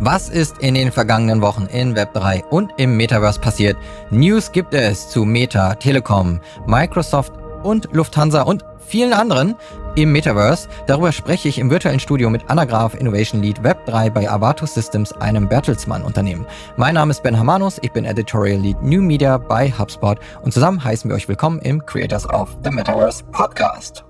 [0.00, 3.76] Was ist in den vergangenen Wochen in Web3 und im Metaverse passiert?
[4.10, 7.32] News gibt es zu Meta, Telekom, Microsoft
[7.64, 9.56] und Lufthansa und vielen anderen
[9.96, 10.68] im Metaverse.
[10.86, 15.12] Darüber spreche ich im virtuellen Studio mit Anna Graf, Innovation Lead Web3 bei Avatus Systems,
[15.14, 16.46] einem Bertelsmann Unternehmen.
[16.76, 20.84] Mein Name ist Ben Hamanus, ich bin Editorial Lead New Media bei HubSpot und zusammen
[20.84, 24.04] heißen wir euch willkommen im Creators of the Metaverse Podcast.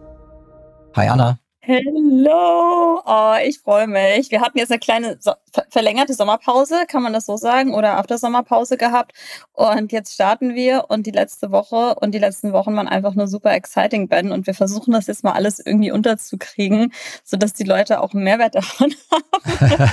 [0.94, 1.47] Hi Anna.
[1.70, 4.30] Hallo, oh, ich freue mich.
[4.30, 5.32] Wir hatten jetzt eine kleine so
[5.68, 9.12] verlängerte Sommerpause, kann man das so sagen, oder After Sommerpause gehabt.
[9.52, 13.28] Und jetzt starten wir und die letzte Woche und die letzten Wochen waren einfach nur
[13.28, 14.32] super exciting, Ben.
[14.32, 16.90] Und wir versuchen das jetzt mal alles irgendwie unterzukriegen,
[17.22, 19.90] sodass die Leute auch einen Mehrwert davon haben.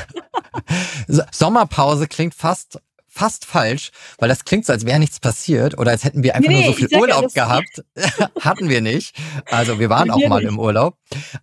[1.33, 2.79] Sommerpause klingt fast
[3.15, 6.49] fast falsch, weil das klingt so, als wäre nichts passiert oder als hätten wir einfach
[6.49, 7.83] nee, nur so viel Urlaub gehabt.
[8.41, 9.15] Hatten wir nicht.
[9.49, 10.97] Also wir waren auch mal im Urlaub.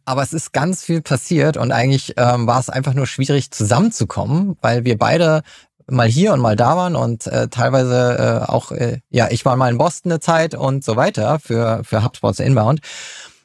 [0.04, 4.56] Aber es ist ganz viel passiert und eigentlich ähm, war es einfach nur schwierig zusammenzukommen,
[4.60, 5.42] weil wir beide
[5.88, 9.56] mal hier und mal da waren und äh, teilweise äh, auch, äh, ja, ich war
[9.56, 12.80] mal in Boston eine Zeit und so weiter für, für HubSpots Inbound.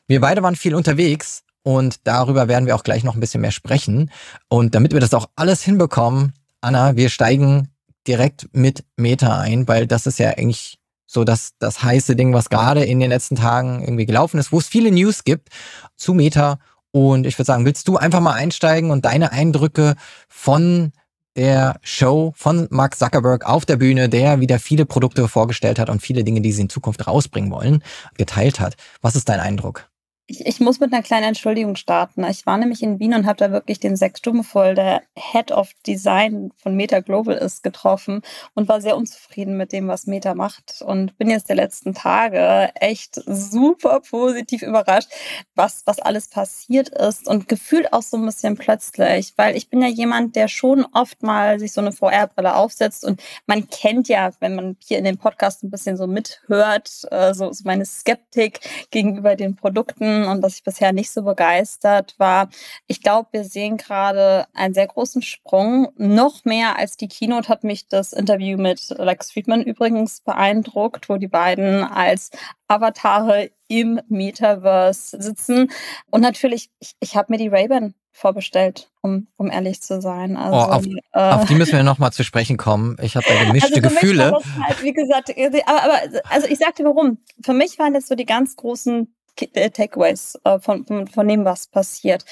[0.08, 3.52] Wir beide waren viel unterwegs und darüber werden wir auch gleich noch ein bisschen mehr
[3.52, 4.12] sprechen.
[4.50, 7.70] Und damit wir das auch alles hinbekommen, Anna, wir steigen
[8.08, 12.50] direkt mit Meta ein, weil das ist ja eigentlich so das, das heiße Ding, was
[12.50, 15.50] gerade in den letzten Tagen irgendwie gelaufen ist, wo es viele News gibt
[15.96, 16.60] zu Meta.
[16.92, 19.96] Und ich würde sagen, willst du einfach mal einsteigen und deine Eindrücke
[20.28, 20.92] von
[21.38, 26.02] der Show von Mark Zuckerberg auf der Bühne, der wieder viele Produkte vorgestellt hat und
[26.02, 27.84] viele Dinge, die sie in Zukunft rausbringen wollen,
[28.18, 28.76] geteilt hat.
[29.02, 29.88] Was ist dein Eindruck?
[30.30, 32.26] Ich, ich muss mit einer kleinen Entschuldigung starten.
[32.26, 35.72] Ich war nämlich in Wien und habe da wirklich den Stunden voll, der Head of
[35.86, 38.22] Design von Meta Global ist, getroffen
[38.54, 40.82] und war sehr unzufrieden mit dem, was Meta macht.
[40.86, 45.10] Und bin jetzt der letzten Tage echt super positiv überrascht,
[45.56, 49.82] was, was alles passiert ist und gefühlt auch so ein bisschen plötzlich, weil ich bin
[49.82, 54.32] ja jemand, der schon oft mal sich so eine VR-Brille aufsetzt und man kennt ja,
[54.42, 58.60] wenn man hier in dem Podcast ein bisschen so mithört, äh, so, so meine Skeptik
[58.92, 62.50] gegenüber den Produkten und dass ich bisher nicht so begeistert war.
[62.88, 65.90] Ich glaube, wir sehen gerade einen sehr großen Sprung.
[65.98, 71.18] Noch mehr als die Keynote hat mich das Interview mit Lex Friedman übrigens beeindruckt, wo
[71.18, 72.32] die beiden als
[72.68, 75.72] Avatare im Metaverse sitzen.
[76.10, 80.38] Und natürlich, ich, ich habe mir die Ray-Ban vorbestellt, um, um ehrlich zu sein.
[80.38, 82.98] Also, oh, auf, äh, auf, die müssen wir nochmal zu sprechen kommen.
[83.02, 84.32] Ich habe da gemischte also Gefühle.
[84.64, 85.34] Halt, wie gesagt,
[85.66, 87.20] aber, aber also ich sagte warum.
[87.46, 91.46] Für mich waren das so die ganz großen äh, Takeaways äh, von, von, von dem,
[91.46, 92.26] was passiert.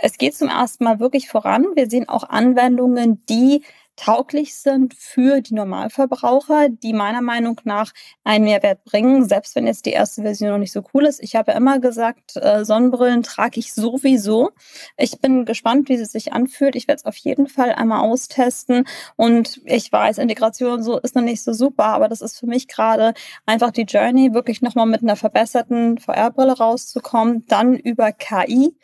[0.00, 1.66] Es geht zum ersten Mal wirklich voran.
[1.74, 3.62] Wir sehen auch Anwendungen, die
[4.02, 7.92] tauglich sind für die Normalverbraucher, die meiner Meinung nach
[8.24, 11.22] einen Mehrwert bringen, selbst wenn jetzt die erste Version noch nicht so cool ist.
[11.22, 14.50] Ich habe ja immer gesagt, äh, Sonnenbrillen trage ich sowieso.
[14.96, 16.74] Ich bin gespannt, wie sie sich anfühlt.
[16.74, 21.22] Ich werde es auf jeden Fall einmal austesten und ich weiß, Integration so ist noch
[21.22, 23.14] nicht so super, aber das ist für mich gerade
[23.46, 28.76] einfach die Journey, wirklich nochmal mit einer verbesserten VR-Brille rauszukommen, dann über KI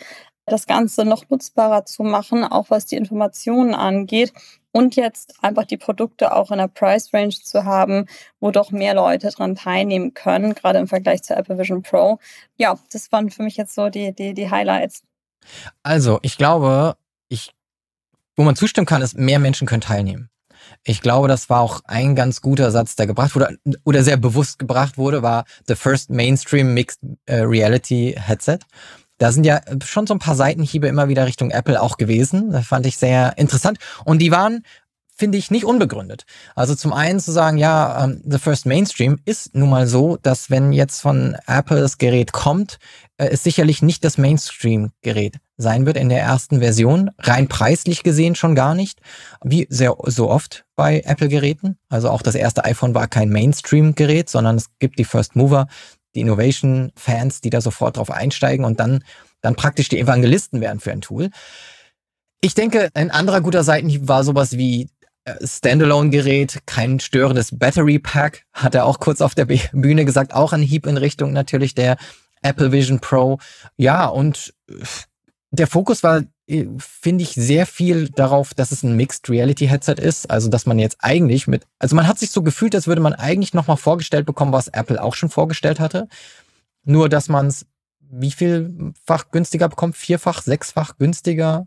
[0.46, 4.32] das Ganze noch nutzbarer zu machen, auch was die Informationen angeht
[4.78, 8.06] und jetzt einfach die Produkte auch in der Price Range zu haben,
[8.38, 12.20] wo doch mehr Leute dran teilnehmen können, gerade im Vergleich zur Apple Vision Pro.
[12.58, 15.02] Ja, das waren für mich jetzt so die, die, die Highlights.
[15.82, 16.96] Also, ich glaube,
[17.28, 17.56] ich,
[18.36, 20.30] wo man zustimmen kann, ist, mehr Menschen können teilnehmen.
[20.84, 24.60] Ich glaube, das war auch ein ganz guter Satz, der gebracht wurde oder sehr bewusst
[24.60, 28.60] gebracht wurde, war the first mainstream mixed äh, reality headset.
[29.18, 32.50] Da sind ja schon so ein paar Seitenhiebe immer wieder Richtung Apple auch gewesen.
[32.50, 33.78] Das fand ich sehr interessant.
[34.04, 34.62] Und die waren,
[35.14, 36.24] finde ich, nicht unbegründet.
[36.54, 40.16] Also zum einen zu sagen, ja, um, ähm, The First Mainstream ist nun mal so,
[40.16, 42.78] dass wenn jetzt von Apple das Gerät kommt,
[43.16, 47.10] äh, es sicherlich nicht das Mainstream-Gerät sein wird in der ersten Version.
[47.18, 49.00] Rein preislich gesehen schon gar nicht.
[49.42, 51.76] Wie sehr so oft bei Apple-Geräten.
[51.88, 55.66] Also auch das erste iPhone war kein Mainstream-Gerät, sondern es gibt die First Mover,
[56.14, 59.04] die Innovation-Fans, die da sofort drauf einsteigen und dann,
[59.40, 61.30] dann praktisch die Evangelisten werden für ein Tool.
[62.40, 64.88] Ich denke, ein anderer guter Seitenhieb war sowas wie
[65.24, 70.52] äh, Standalone-Gerät, kein störendes Battery Pack, hat er auch kurz auf der Bühne gesagt, auch
[70.52, 71.96] ein Hieb in Richtung natürlich der
[72.42, 73.38] Apple Vision Pro.
[73.76, 74.74] Ja, und äh,
[75.50, 76.22] der Fokus war
[76.78, 80.30] finde ich sehr viel darauf, dass es ein Mixed Reality Headset ist.
[80.30, 83.12] Also, dass man jetzt eigentlich mit, also man hat sich so gefühlt, als würde man
[83.12, 86.08] eigentlich nochmal vorgestellt bekommen, was Apple auch schon vorgestellt hatte.
[86.84, 87.66] Nur, dass man es
[88.10, 89.96] wie vielfach günstiger bekommt?
[89.96, 91.66] Vierfach, sechsfach günstiger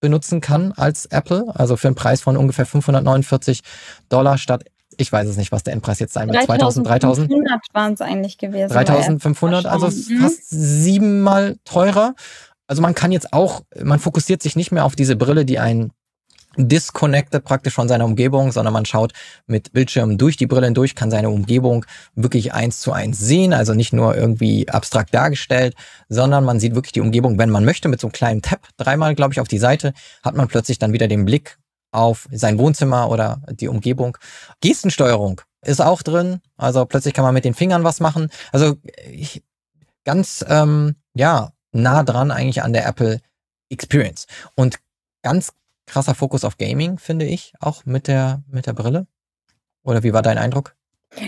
[0.00, 1.52] benutzen kann als Apple.
[1.54, 3.62] Also für einen Preis von ungefähr 549
[4.08, 4.64] Dollar statt
[4.98, 6.44] ich weiß es nicht, was der Endpreis jetzt sein wird.
[6.44, 7.28] 2000, 3000?
[7.28, 8.72] 500 waren es eigentlich gewesen.
[8.72, 10.20] 3500, also mhm.
[10.20, 12.14] fast siebenmal teurer.
[12.66, 15.92] Also man kann jetzt auch, man fokussiert sich nicht mehr auf diese Brille, die einen
[16.56, 19.12] disconnected praktisch von seiner Umgebung, sondern man schaut
[19.46, 21.84] mit Bildschirmen durch die Brillen durch, kann seine Umgebung
[22.14, 25.74] wirklich eins zu eins sehen, also nicht nur irgendwie abstrakt dargestellt,
[26.08, 29.14] sondern man sieht wirklich die Umgebung, wenn man möchte, mit so einem kleinen Tab, dreimal,
[29.14, 29.92] glaube ich, auf die Seite,
[30.22, 31.58] hat man plötzlich dann wieder den Blick
[31.92, 34.16] auf sein Wohnzimmer oder die Umgebung.
[34.60, 38.28] Gestensteuerung ist auch drin, also plötzlich kann man mit den Fingern was machen.
[38.52, 38.76] Also
[39.10, 39.42] ich,
[40.04, 41.50] ganz, ähm, ja,
[41.82, 43.20] nah dran eigentlich an der Apple
[43.68, 44.26] Experience.
[44.54, 44.78] Und
[45.22, 45.52] ganz
[45.86, 49.06] krasser Fokus auf Gaming, finde ich, auch mit der, mit der Brille.
[49.82, 50.75] Oder wie war dein Eindruck?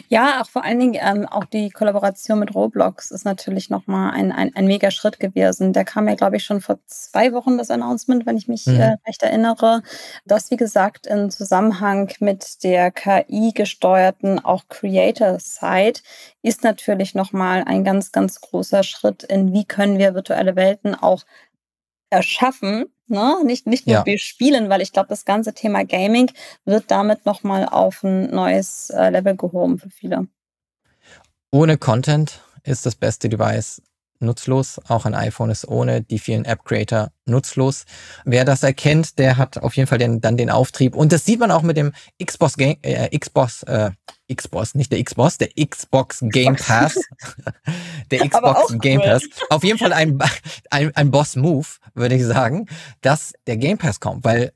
[0.08, 4.32] Ja, auch vor allen Dingen ähm, auch die Kollaboration mit Roblox ist natürlich nochmal ein,
[4.32, 5.72] ein, ein mega Schritt gewesen.
[5.72, 8.80] Der kam ja, glaube ich, schon vor zwei Wochen, das Announcement, wenn ich mich mhm.
[8.80, 9.82] äh, recht erinnere.
[10.24, 16.00] Das, wie gesagt, im Zusammenhang mit der KI-gesteuerten auch Creator-Side
[16.42, 21.24] ist natürlich nochmal ein ganz, ganz großer Schritt in, wie können wir virtuelle Welten auch
[22.10, 23.36] erschaffen, ne?
[23.44, 24.02] nicht, nicht nur ja.
[24.02, 26.30] bespielen, weil ich glaube, das ganze Thema Gaming
[26.64, 30.26] wird damit nochmal auf ein neues äh, Level gehoben für viele.
[31.50, 33.82] Ohne Content ist das beste Device
[34.20, 34.80] nutzlos.
[34.88, 37.84] Auch ein iPhone ist ohne die vielen App-Creator nutzlos.
[38.24, 40.94] Wer das erkennt, der hat auf jeden Fall den, dann den Auftrieb.
[40.94, 41.92] Und das sieht man auch mit dem
[42.22, 43.90] Xbox Game, äh, Xbox, äh,
[44.32, 46.98] Xbox, nicht der Xbox, der Xbox Game Pass.
[48.10, 49.22] der Xbox Game Pass.
[49.50, 50.18] Auf jeden Fall ein,
[50.70, 52.66] ein, ein Boss-Move, würde ich sagen,
[53.00, 54.52] dass der Game Pass kommt, weil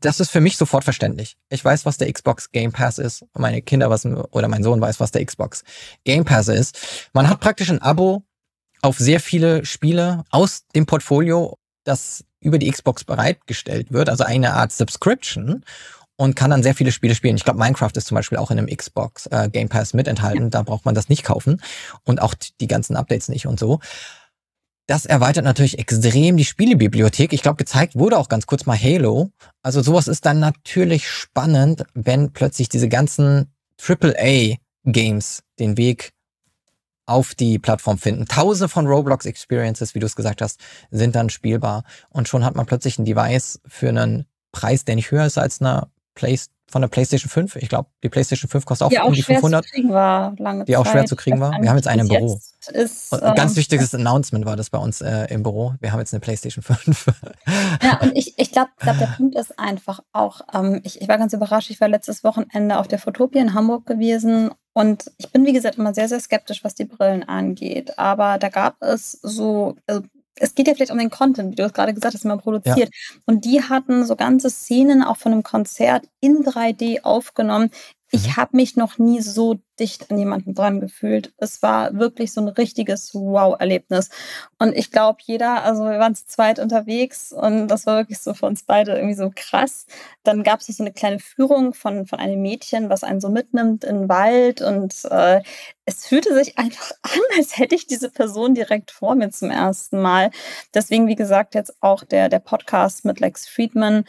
[0.00, 1.36] das ist für mich sofort verständlich.
[1.48, 3.24] Ich weiß, was der Xbox Game Pass ist.
[3.34, 5.62] Meine Kinder was, oder mein Sohn weiß, was der Xbox
[6.04, 7.08] Game Pass ist.
[7.12, 8.24] Man hat praktisch ein Abo
[8.82, 14.54] auf sehr viele Spiele aus dem Portfolio, das über die Xbox bereitgestellt wird, also eine
[14.54, 15.64] Art Subscription
[16.16, 17.36] und kann dann sehr viele Spiele spielen.
[17.36, 20.50] Ich glaube, Minecraft ist zum Beispiel auch in einem Xbox äh, Game Pass mit enthalten.
[20.50, 21.60] Da braucht man das nicht kaufen
[22.04, 23.80] und auch die ganzen Updates nicht und so.
[24.86, 27.32] Das erweitert natürlich extrem die Spielebibliothek.
[27.32, 29.30] Ich glaube, gezeigt wurde auch ganz kurz mal Halo.
[29.62, 33.52] Also sowas ist dann natürlich spannend, wenn plötzlich diese ganzen
[33.84, 36.12] AAA-Games den Weg
[37.06, 38.26] auf die Plattform finden.
[38.26, 40.60] Tausende von Roblox Experiences, wie du es gesagt hast,
[40.90, 41.84] sind dann spielbar.
[42.10, 45.60] Und schon hat man plötzlich ein Device für einen Preis, der nicht höher ist als
[45.60, 46.38] eine Play
[46.68, 47.56] von der PlayStation 5.
[47.56, 49.64] Ich glaube, die PlayStation 5 kostet auch die um die 500.
[49.64, 51.08] Zu kriegen war, lange die auch schwer Zeit.
[51.08, 51.52] zu kriegen war.
[51.60, 52.40] Wir haben jetzt eine im Büro.
[52.72, 55.74] Ist, ein ganz ähm, wichtiges Announcement war das bei uns äh, im Büro.
[55.80, 57.06] Wir haben jetzt eine PlayStation 5.
[57.82, 61.18] ja, und ich, ich glaube, glaub, der Punkt ist einfach auch, ähm, ich, ich war
[61.18, 61.70] ganz überrascht.
[61.70, 65.78] Ich war letztes Wochenende auf der Fotopia in Hamburg gewesen und ich bin, wie gesagt,
[65.78, 67.98] immer sehr, sehr skeptisch, was die Brillen angeht.
[67.98, 70.02] Aber da gab es so, also
[70.34, 72.90] es geht ja vielleicht um den Content, wie du es gerade gesagt hast, man produziert.
[72.90, 73.20] Ja.
[73.24, 77.70] Und die hatten so ganze Szenen auch von einem Konzert in 3D aufgenommen,
[78.16, 78.36] ich mhm.
[78.36, 81.32] habe mich noch nie so dicht an jemanden dran gefühlt.
[81.36, 84.08] Es war wirklich so ein richtiges Wow-Erlebnis.
[84.58, 88.32] Und ich glaube, jeder, also wir waren zu zweit unterwegs und das war wirklich so
[88.32, 89.86] für uns beide irgendwie so krass.
[90.22, 93.84] Dann gab es so eine kleine Führung von, von einem Mädchen, was einen so mitnimmt
[93.84, 95.42] in den Wald und äh,
[95.84, 100.00] es fühlte sich einfach an, als hätte ich diese Person direkt vor mir zum ersten
[100.00, 100.30] Mal.
[100.74, 104.04] Deswegen, wie gesagt, jetzt auch der, der Podcast mit Lex Friedman,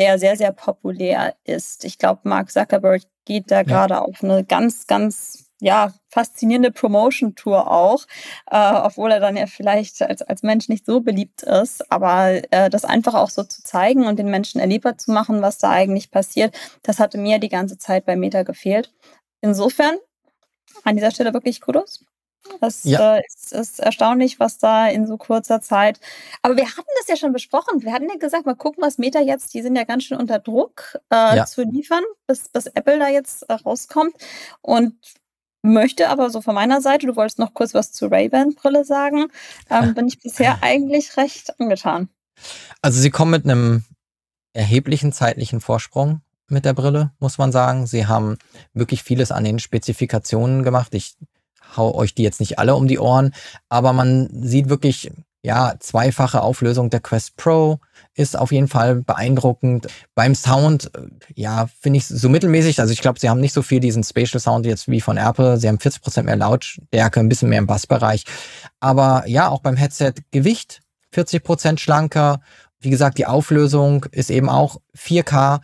[0.00, 1.84] der sehr, sehr populär ist.
[1.84, 3.62] Ich glaube, Mark Zuckerberg geht da ja.
[3.62, 8.06] gerade auf eine ganz, ganz ja, faszinierende Promotion-Tour auch,
[8.50, 11.92] äh, obwohl er dann ja vielleicht als, als Mensch nicht so beliebt ist.
[11.92, 15.58] Aber äh, das einfach auch so zu zeigen und den Menschen erlebbar zu machen, was
[15.58, 18.90] da eigentlich passiert, das hatte mir die ganze Zeit bei Meta gefehlt.
[19.42, 19.96] Insofern
[20.84, 22.04] an dieser Stelle wirklich Kudos.
[22.60, 23.16] Das ja.
[23.16, 26.00] äh, ist, ist, erstaunlich, was da in so kurzer Zeit.
[26.42, 27.82] Aber wir hatten das ja schon besprochen.
[27.82, 30.38] Wir hatten ja gesagt, mal gucken, was Meta jetzt, die sind ja ganz schön unter
[30.38, 31.46] Druck äh, ja.
[31.46, 34.14] zu liefern, bis, bis Apple da jetzt äh, rauskommt.
[34.62, 34.94] Und
[35.62, 39.26] möchte aber so von meiner Seite, du wolltest noch kurz was zur Ray-Ban-Brille sagen,
[39.68, 42.08] ähm, bin ich bisher eigentlich recht angetan.
[42.80, 43.84] Also sie kommen mit einem
[44.52, 47.86] erheblichen zeitlichen Vorsprung mit der Brille, muss man sagen.
[47.86, 48.38] Sie haben
[48.72, 50.94] wirklich vieles an den Spezifikationen gemacht.
[50.94, 51.16] Ich
[51.76, 53.34] hau euch die jetzt nicht alle um die Ohren,
[53.68, 55.10] aber man sieht wirklich,
[55.42, 57.80] ja, zweifache Auflösung der Quest Pro
[58.14, 59.86] ist auf jeden Fall beeindruckend.
[60.14, 62.80] Beim Sound, äh, ja, finde ich so mittelmäßig.
[62.80, 65.56] Also ich glaube, sie haben nicht so viel diesen Spatial Sound jetzt wie von Apple.
[65.56, 68.24] Sie haben 40% mehr Lautstärke, ein bisschen mehr im Bassbereich.
[68.80, 70.80] Aber ja, auch beim Headset Gewicht
[71.14, 72.40] 40% schlanker.
[72.80, 75.60] Wie gesagt, die Auflösung ist eben auch 4K.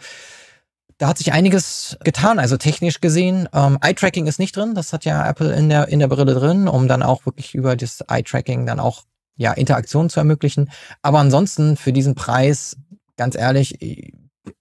[0.99, 3.49] Da hat sich einiges getan, also technisch gesehen.
[3.53, 6.69] Ähm, Eye-Tracking ist nicht drin, das hat ja Apple in der, in der Brille drin,
[6.69, 9.05] um dann auch wirklich über das Eye-Tracking dann auch
[9.37, 10.71] ja, Interaktion zu ermöglichen.
[11.03, 12.76] Aber ansonsten für diesen Preis,
[13.17, 13.79] ganz ehrlich,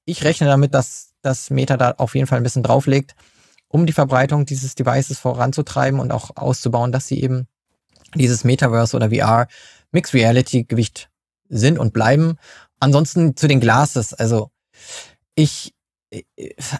[0.05, 3.15] ich rechne damit, dass das Meta da auf jeden Fall ein bisschen drauflegt,
[3.67, 7.47] um die Verbreitung dieses Devices voranzutreiben und auch auszubauen, dass sie eben
[8.13, 9.47] dieses Metaverse oder VR
[9.91, 11.09] Mixed Reality Gewicht
[11.49, 12.37] sind und bleiben.
[12.79, 14.51] Ansonsten zu den Glasses, also
[15.35, 15.73] Ich,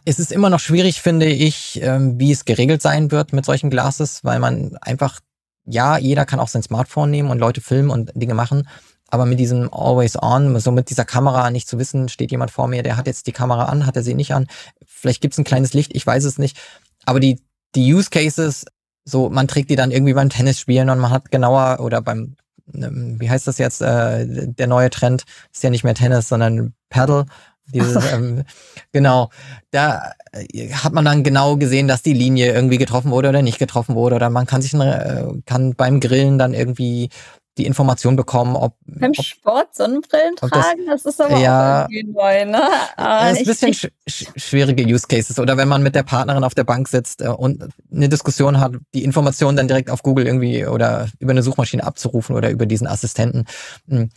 [0.06, 3.70] es ist immer noch schwierig, finde ich, ähm, wie es geregelt sein wird mit solchen
[3.70, 5.20] Glasses, weil man einfach,
[5.66, 8.68] ja, jeder kann auch sein Smartphone nehmen und Leute filmen und Dinge machen.
[9.10, 12.68] Aber mit diesem Always On, so mit dieser Kamera nicht zu wissen, steht jemand vor
[12.68, 14.48] mir, der hat jetzt die Kamera an, hat er sie nicht an.
[14.86, 16.58] Vielleicht gibt es ein kleines Licht, ich weiß es nicht.
[17.06, 17.40] Aber die,
[17.76, 18.66] die Use Cases,
[19.04, 22.36] so man trägt die dann irgendwie beim Tennis spielen und man hat genauer oder beim,
[22.74, 25.24] ähm, wie heißt das jetzt, äh, der neue Trend
[25.54, 27.26] ist ja nicht mehr Tennis, sondern Paddle.
[27.74, 28.44] Dieses, ähm,
[28.92, 29.30] genau,
[29.72, 33.60] da äh, hat man dann genau gesehen, dass die Linie irgendwie getroffen wurde oder nicht
[33.60, 34.16] getroffen wurde.
[34.16, 37.10] Oder man kann sich äh, kann beim Grillen dann irgendwie
[37.58, 38.76] die Information bekommen, ob.
[38.86, 42.62] Beim ob, Sport Sonnenbrillen tragen, das, das, ist aber ja, auch irgendwie neu, ne?
[42.98, 45.40] Das ist ein bisschen sch sch schwierige Use Cases.
[45.40, 48.74] Oder wenn man mit der Partnerin auf der Bank sitzt äh, und eine Diskussion hat,
[48.94, 52.88] die Information dann direkt auf Google irgendwie oder über eine Suchmaschine abzurufen oder über diesen
[52.88, 53.46] Assistenten.
[53.88, 54.10] Hm.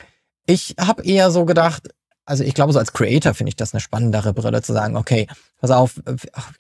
[0.47, 1.90] Ich habe eher so gedacht,
[2.28, 5.26] also ich glaube, so als Creator finde ich das eine spannendere Brille zu sagen, okay,
[5.58, 6.00] pass auf,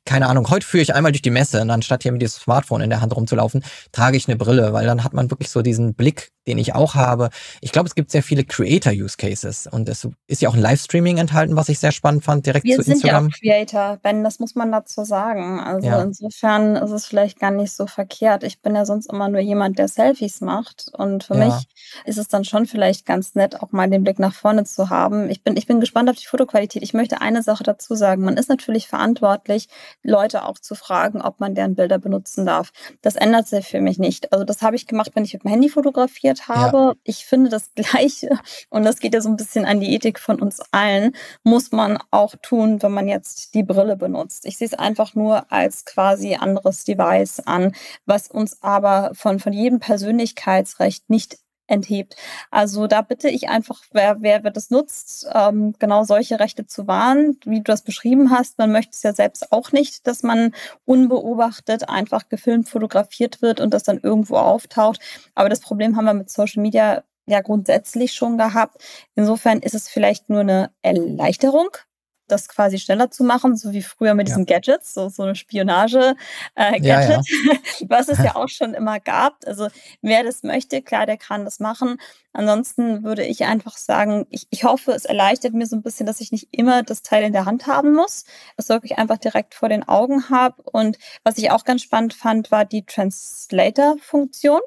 [0.04, 2.80] keine Ahnung, heute führe ich einmal durch die Messe und anstatt hier mit diesem Smartphone
[2.80, 5.94] in der Hand rumzulaufen, trage ich eine Brille, weil dann hat man wirklich so diesen
[5.94, 7.28] Blick, den ich auch habe.
[7.60, 11.56] Ich glaube, es gibt sehr viele Creator-Use-Cases und es ist ja auch ein Livestreaming enthalten,
[11.56, 13.26] was ich sehr spannend fand, direkt Wir zu Instagram.
[13.26, 15.60] Wir sind ja auch Creator, Ben, das muss man dazu sagen.
[15.60, 16.02] Also ja.
[16.02, 18.42] insofern ist es vielleicht gar nicht so verkehrt.
[18.42, 21.46] Ich bin ja sonst immer nur jemand, der Selfies macht und für ja.
[21.46, 21.68] mich
[22.04, 25.30] ist es dann schon vielleicht ganz nett, auch mal den Blick nach vorne zu haben.
[25.30, 26.82] Ich bin, ich bin gespannt auf die Fotoqualität.
[26.82, 28.22] Ich möchte eine Sache dazu sagen.
[28.22, 29.68] Man ist natürlich verantwortlich,
[30.02, 32.70] Leute auch zu fragen, ob man deren Bilder benutzen darf.
[33.02, 34.32] Das ändert sich für mich nicht.
[34.32, 36.78] Also das habe ich gemacht, wenn ich mit dem Handy fotografiert habe.
[36.78, 36.94] Ja.
[37.04, 38.38] Ich finde das Gleiche,
[38.70, 41.98] und das geht ja so ein bisschen an die Ethik von uns allen, muss man
[42.10, 44.46] auch tun, wenn man jetzt die Brille benutzt.
[44.46, 47.72] Ich sehe es einfach nur als quasi anderes Device an,
[48.06, 52.16] was uns aber von, von jedem Persönlichkeitsrecht nicht enthebt.
[52.50, 56.86] Also da bitte ich einfach, wer, wer, wer das nutzt, ähm, genau solche Rechte zu
[56.86, 58.58] wahren, wie du das beschrieben hast.
[58.58, 60.52] Man möchte es ja selbst auch nicht, dass man
[60.84, 65.00] unbeobachtet einfach gefilmt, fotografiert wird und das dann irgendwo auftaucht.
[65.34, 68.82] Aber das Problem haben wir mit Social Media ja grundsätzlich schon gehabt.
[69.14, 71.68] Insofern ist es vielleicht nur eine Erleichterung,
[72.28, 74.34] das quasi schneller zu machen, so wie früher mit ja.
[74.34, 76.18] diesen Gadgets, so, so eine Spionage-Gadget,
[76.56, 77.20] äh, ja, ja.
[77.88, 79.38] was es ja auch schon immer gab.
[79.46, 79.68] Also
[80.02, 81.98] wer das möchte, klar, der kann das machen.
[82.32, 86.20] Ansonsten würde ich einfach sagen, ich, ich hoffe, es erleichtert mir so ein bisschen, dass
[86.20, 88.24] ich nicht immer das Teil in der Hand haben muss,
[88.56, 90.62] es wirklich einfach direkt vor den Augen habe.
[90.62, 94.60] Und was ich auch ganz spannend fand, war die Translator-Funktion.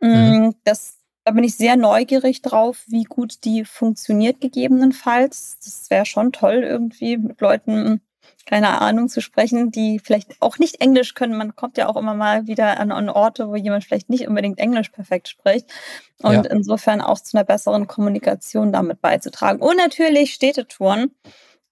[0.00, 0.48] Mhm.
[0.48, 0.95] Mm, das
[1.26, 5.58] da bin ich sehr neugierig drauf, wie gut die funktioniert gegebenenfalls.
[5.64, 8.00] Das wäre schon toll, irgendwie mit Leuten,
[8.48, 11.36] keine Ahnung, zu sprechen, die vielleicht auch nicht Englisch können.
[11.36, 14.60] Man kommt ja auch immer mal wieder an, an Orte, wo jemand vielleicht nicht unbedingt
[14.60, 15.68] Englisch perfekt spricht.
[16.22, 16.42] Und ja.
[16.44, 19.60] insofern auch zu einer besseren Kommunikation damit beizutragen.
[19.60, 21.10] Und natürlich Städtetouren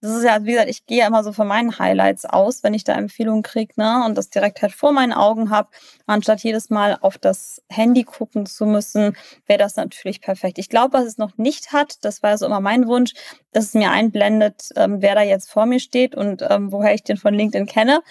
[0.04, 2.74] das ist ja, wie gesagt, ich gehe ja immer so von meinen Highlights aus, wenn
[2.74, 5.70] ich da Empfehlungen kriege, ne, und das direkt halt vor meinen Augen habe,
[6.04, 10.58] anstatt jedes Mal auf das Handy gucken zu müssen, wäre das natürlich perfekt.
[10.58, 13.14] Ich glaube, was es noch nicht hat, das war so immer mein Wunsch,
[13.52, 17.02] dass es mir einblendet, ähm, wer da jetzt vor mir steht und ähm, woher ich
[17.02, 18.02] den von LinkedIn kenne.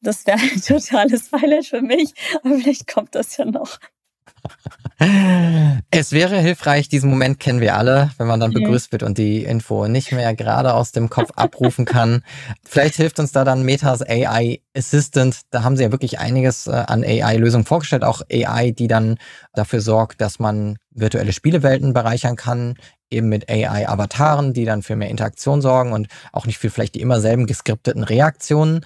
[0.00, 2.14] Das wäre ein totales Highlight für mich,
[2.44, 3.80] aber vielleicht kommt das ja noch.
[5.90, 9.44] Es wäre hilfreich, diesen Moment kennen wir alle, wenn man dann begrüßt wird und die
[9.44, 12.22] Info nicht mehr gerade aus dem Kopf abrufen kann.
[12.64, 15.40] Vielleicht hilft uns da dann Metas AI Assistant.
[15.50, 19.16] Da haben sie ja wirklich einiges äh, an AI-Lösungen vorgestellt, auch AI, die dann
[19.54, 22.74] dafür sorgt, dass man virtuelle Spielewelten bereichern kann,
[23.10, 27.00] eben mit AI-Avataren, die dann für mehr Interaktion sorgen und auch nicht für vielleicht die
[27.00, 28.84] immer selben geskripteten Reaktionen.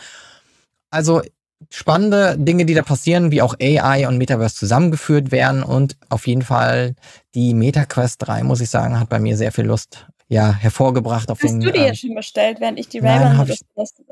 [0.91, 1.23] Also
[1.71, 6.43] spannende Dinge, die da passieren, wie auch AI und Metaverse zusammengeführt werden und auf jeden
[6.43, 6.95] Fall
[7.35, 11.31] die MetaQuest 3, muss ich sagen, hat bei mir sehr viel Lust ja, hervorgebracht.
[11.31, 13.55] Auf Hast den, du die äh, jetzt schon bestellt, während ich die Ray-Ban habe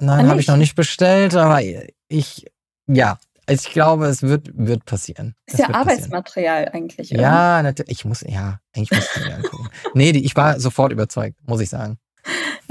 [0.01, 1.61] Nein, habe ich noch nicht bestellt, aber
[2.09, 2.47] ich,
[2.87, 3.19] ja,
[3.49, 5.35] ich glaube, es wird, wird passieren.
[5.47, 6.85] Ist ja Arbeitsmaterial passieren.
[6.85, 7.23] eigentlich, oder?
[7.23, 7.91] Ja, natürlich.
[7.91, 9.69] Ich muss, ja, eigentlich muss ich mir angucken.
[9.95, 11.99] nee, ich war sofort überzeugt, muss ich sagen.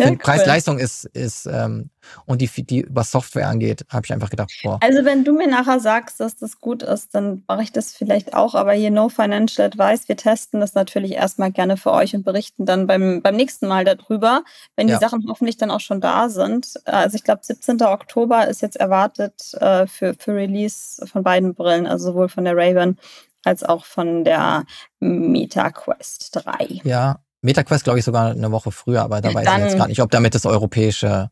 [0.02, 0.18] Ja, cool.
[0.18, 1.90] Preis-Leistung ist, ist ähm,
[2.26, 4.80] und die, die was Software angeht, habe ich einfach gedacht, boah.
[4.82, 8.34] Also wenn du mir nachher sagst, dass das gut ist, dann mache ich das vielleicht
[8.34, 12.24] auch, aber hier No Financial Advice, wir testen das natürlich erstmal gerne für euch und
[12.24, 14.44] berichten dann beim, beim nächsten Mal darüber,
[14.76, 15.00] wenn die ja.
[15.00, 16.80] Sachen hoffentlich dann auch schon da sind.
[16.86, 17.82] Also ich glaube, 17.
[17.84, 22.58] Oktober ist jetzt erwartet äh, für, für Release von beiden Brillen, also sowohl von der
[22.58, 22.98] Raven
[23.44, 24.66] als auch von der
[25.00, 26.82] MetaQuest 3.
[26.84, 30.02] Ja, MetaQuest, glaube ich, sogar eine Woche früher, aber da weiß ich jetzt gar nicht,
[30.02, 31.32] ob damit das europäische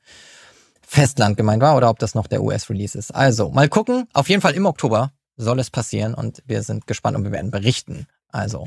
[0.82, 3.14] Festland gemeint war oder ob das noch der US-Release ist.
[3.14, 4.08] Also, mal gucken.
[4.14, 7.52] Auf jeden Fall im Oktober soll es passieren und wir sind gespannt und wir werden
[7.52, 8.08] berichten.
[8.30, 8.66] Also.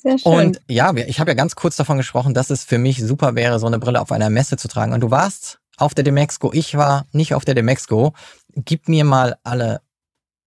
[0.00, 0.32] Sehr schön.
[0.32, 3.58] Und ja, ich habe ja ganz kurz davon gesprochen, dass es für mich super wäre,
[3.58, 4.92] so eine Brille auf einer Messe zu tragen.
[4.92, 8.12] Und du warst auf der Demexco, ich war nicht auf der Demexco.
[8.54, 9.80] Gib mir mal alle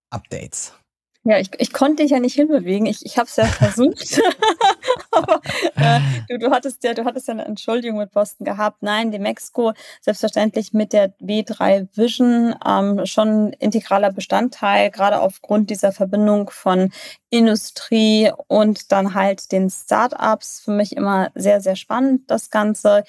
[0.10, 0.74] Updates.
[1.24, 2.88] Ja, ich, ich konnte dich ja nicht hinbewegen.
[2.88, 4.22] Ich, ich habe es ja versucht.
[5.12, 5.42] Aber
[5.76, 6.00] äh,
[6.30, 8.82] du, du, hattest ja, du hattest ja eine Entschuldigung mit Boston gehabt.
[8.82, 15.92] Nein, die Mexiko selbstverständlich mit der W3 Vision ähm, schon integraler Bestandteil, gerade aufgrund dieser
[15.92, 16.92] Verbindung von
[17.30, 20.62] Industrie und dann halt den Startups.
[20.62, 23.04] Für mich immer sehr, sehr spannend, das Ganze.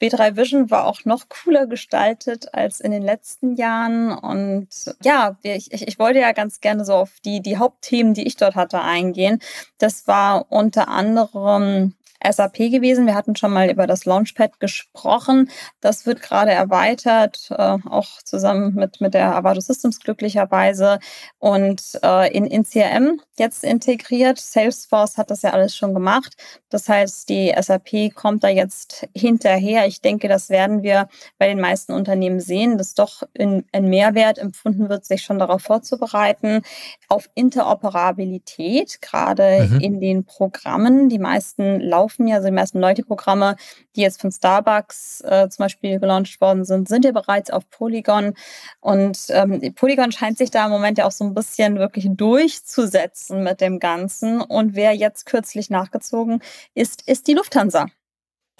[0.00, 4.10] B3 Vision war auch noch cooler gestaltet als in den letzten Jahren.
[4.12, 4.68] Und
[5.02, 8.36] ja, ich, ich, ich wollte ja ganz gerne so auf die, die Hauptthemen, die ich
[8.36, 9.40] dort hatte, eingehen.
[9.78, 11.94] Das war unter anderem
[12.26, 13.06] SAP gewesen.
[13.06, 15.50] Wir hatten schon mal über das Launchpad gesprochen.
[15.80, 20.98] Das wird gerade erweitert, äh, auch zusammen mit, mit der Avado Systems glücklicherweise
[21.38, 24.38] und äh, in, in CRM jetzt integriert.
[24.38, 26.36] Salesforce hat das ja alles schon gemacht.
[26.70, 29.86] Das heißt, die SAP kommt da jetzt hinterher.
[29.86, 34.88] Ich denke, das werden wir bei den meisten Unternehmen sehen, dass doch ein Mehrwert empfunden
[34.88, 36.62] wird, sich schon darauf vorzubereiten,
[37.08, 39.80] auf Interoperabilität, gerade mhm.
[39.80, 41.08] in den Programmen.
[41.08, 43.56] Die meisten laufen ja, also die meisten Leute-Programme,
[43.96, 48.34] die jetzt von Starbucks äh, zum Beispiel gelauncht worden sind, sind ja bereits auf Polygon.
[48.80, 53.27] Und ähm, Polygon scheint sich da im Moment ja auch so ein bisschen wirklich durchzusetzen
[53.30, 54.40] mit dem Ganzen.
[54.40, 56.42] Und wer jetzt kürzlich nachgezogen
[56.74, 57.86] ist, ist die Lufthansa.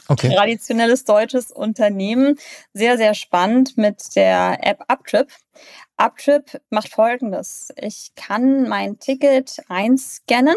[0.06, 0.34] Okay.
[0.34, 2.38] Traditionelles deutsches Unternehmen.
[2.72, 5.28] Sehr, sehr spannend mit der App Uptrip.
[5.96, 7.72] Uptrip macht folgendes.
[7.76, 10.56] Ich kann mein Ticket einscannen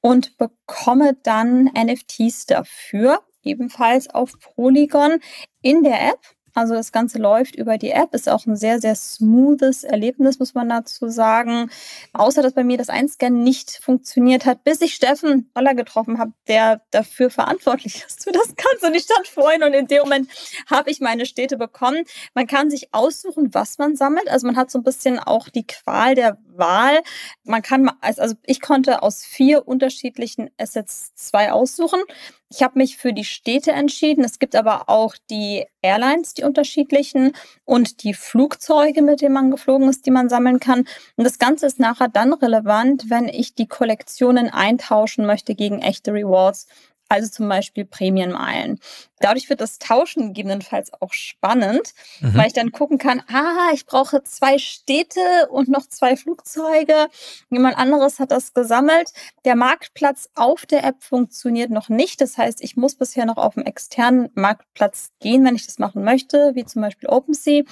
[0.00, 5.20] und bekomme dann NFTs dafür, ebenfalls auf Polygon
[5.62, 6.35] in der App.
[6.56, 10.54] Also das Ganze läuft über die App, ist auch ein sehr, sehr smoothes Erlebnis, muss
[10.54, 11.70] man dazu sagen.
[12.14, 16.32] Außer dass bei mir das Einscannen nicht funktioniert hat, bis ich Steffen Roller getroffen habe,
[16.48, 18.86] der dafür verantwortlich ist für das Ganze.
[18.86, 20.30] Und ich stand vorhin und in dem Moment
[20.70, 22.04] habe ich meine Städte bekommen.
[22.32, 24.30] Man kann sich aussuchen, was man sammelt.
[24.30, 27.02] Also man hat so ein bisschen auch die Qual der Wahl.
[27.44, 32.00] Man kann, also ich konnte aus vier unterschiedlichen Assets zwei aussuchen.
[32.48, 34.24] Ich habe mich für die Städte entschieden.
[34.24, 37.32] Es gibt aber auch die Airlines, die unterschiedlichen
[37.64, 40.86] und die Flugzeuge, mit denen man geflogen ist, die man sammeln kann.
[41.16, 46.12] Und das Ganze ist nachher dann relevant, wenn ich die Kollektionen eintauschen möchte gegen echte
[46.12, 46.68] Rewards
[47.08, 48.80] also zum Beispiel Prämienmeilen.
[49.20, 52.34] Dadurch wird das Tauschen gegebenenfalls auch spannend, mhm.
[52.34, 57.08] weil ich dann gucken kann, ah, ich brauche zwei Städte und noch zwei Flugzeuge.
[57.48, 59.12] Jemand anderes hat das gesammelt.
[59.44, 62.20] Der Marktplatz auf der App funktioniert noch nicht.
[62.20, 66.04] Das heißt, ich muss bisher noch auf einen externen Marktplatz gehen, wenn ich das machen
[66.04, 67.64] möchte, wie zum Beispiel OpenSea.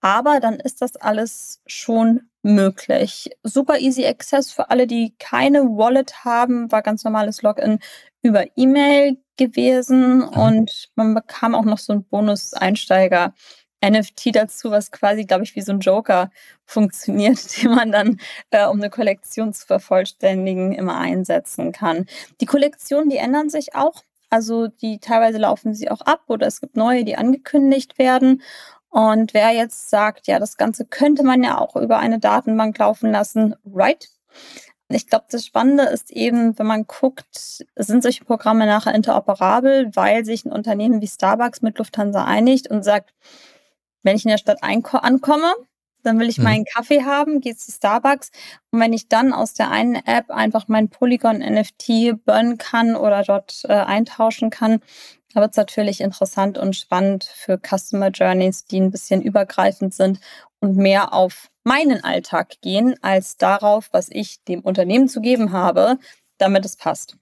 [0.00, 3.30] Aber dann ist das alles schon möglich.
[3.42, 7.78] Super easy access für alle, die keine Wallet haben, war ganz normales Login
[8.22, 10.28] über E-Mail gewesen mhm.
[10.28, 13.32] und man bekam auch noch so einen Bonus-Einsteiger.
[13.84, 16.30] NFT dazu, was quasi, glaube ich, wie so ein Joker
[16.64, 18.20] funktioniert, den man dann,
[18.50, 22.06] äh, um eine Kollektion zu vervollständigen, immer einsetzen kann.
[22.40, 24.02] Die Kollektionen, die ändern sich auch.
[24.30, 28.42] Also die teilweise laufen sie auch ab oder es gibt neue, die angekündigt werden.
[28.90, 33.12] Und wer jetzt sagt, ja, das Ganze könnte man ja auch über eine Datenbank laufen
[33.12, 34.08] lassen, right?
[34.90, 40.24] Ich glaube, das Spannende ist eben, wenn man guckt, sind solche Programme nachher interoperabel, weil
[40.24, 43.12] sich ein Unternehmen wie Starbucks mit Lufthansa einigt und sagt,
[44.02, 45.52] wenn ich in der Stadt ankomme,
[46.02, 46.44] dann will ich mhm.
[46.44, 48.30] meinen Kaffee haben, gehe zu Starbucks
[48.70, 53.22] und wenn ich dann aus der einen App einfach mein Polygon NFT burnen kann oder
[53.22, 54.80] dort äh, eintauschen kann,
[55.34, 60.20] da wird es natürlich interessant und spannend für Customer Journeys, die ein bisschen übergreifend sind
[60.60, 65.98] und mehr auf meinen Alltag gehen, als darauf, was ich dem Unternehmen zu geben habe,
[66.38, 67.16] damit es passt.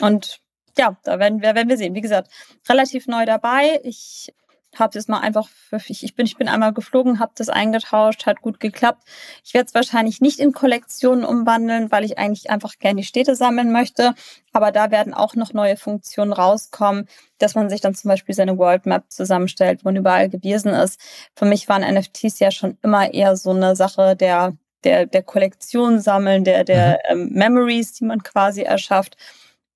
[0.00, 0.40] Und
[0.76, 1.94] ja, da werden wir, werden wir sehen.
[1.94, 2.30] Wie gesagt,
[2.68, 3.80] relativ neu dabei.
[3.82, 4.32] Ich
[4.78, 5.48] habe es mal einfach,
[5.88, 9.04] ich, ich, bin, ich bin einmal geflogen, habe das eingetauscht, hat gut geklappt.
[9.44, 13.34] Ich werde es wahrscheinlich nicht in Kollektionen umwandeln, weil ich eigentlich einfach gerne die Städte
[13.34, 14.14] sammeln möchte.
[14.52, 18.58] Aber da werden auch noch neue Funktionen rauskommen, dass man sich dann zum Beispiel seine
[18.58, 21.00] World Map zusammenstellt, wo man überall gewesen ist.
[21.34, 26.00] Für mich waren NFTs ja schon immer eher so eine Sache der, der, der Kollektion
[26.00, 27.20] sammeln, der, der mhm.
[27.20, 29.16] ähm, Memories, die man quasi erschafft.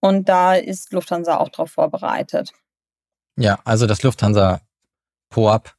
[0.00, 2.52] Und da ist Lufthansa auch darauf vorbereitet.
[3.36, 4.60] Ja, also das Lufthansa
[5.32, 5.74] Po-Up.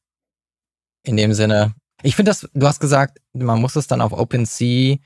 [1.06, 1.74] In dem Sinne.
[2.02, 4.98] Ich finde das, du hast gesagt, man muss es dann auf OpenSea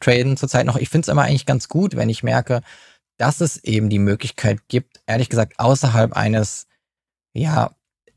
[0.00, 0.76] traden zurzeit noch.
[0.76, 2.62] Ich finde es immer eigentlich ganz gut, wenn ich merke,
[3.16, 6.66] dass es eben die Möglichkeit gibt, ehrlich gesagt, außerhalb eines,
[7.32, 7.70] ja,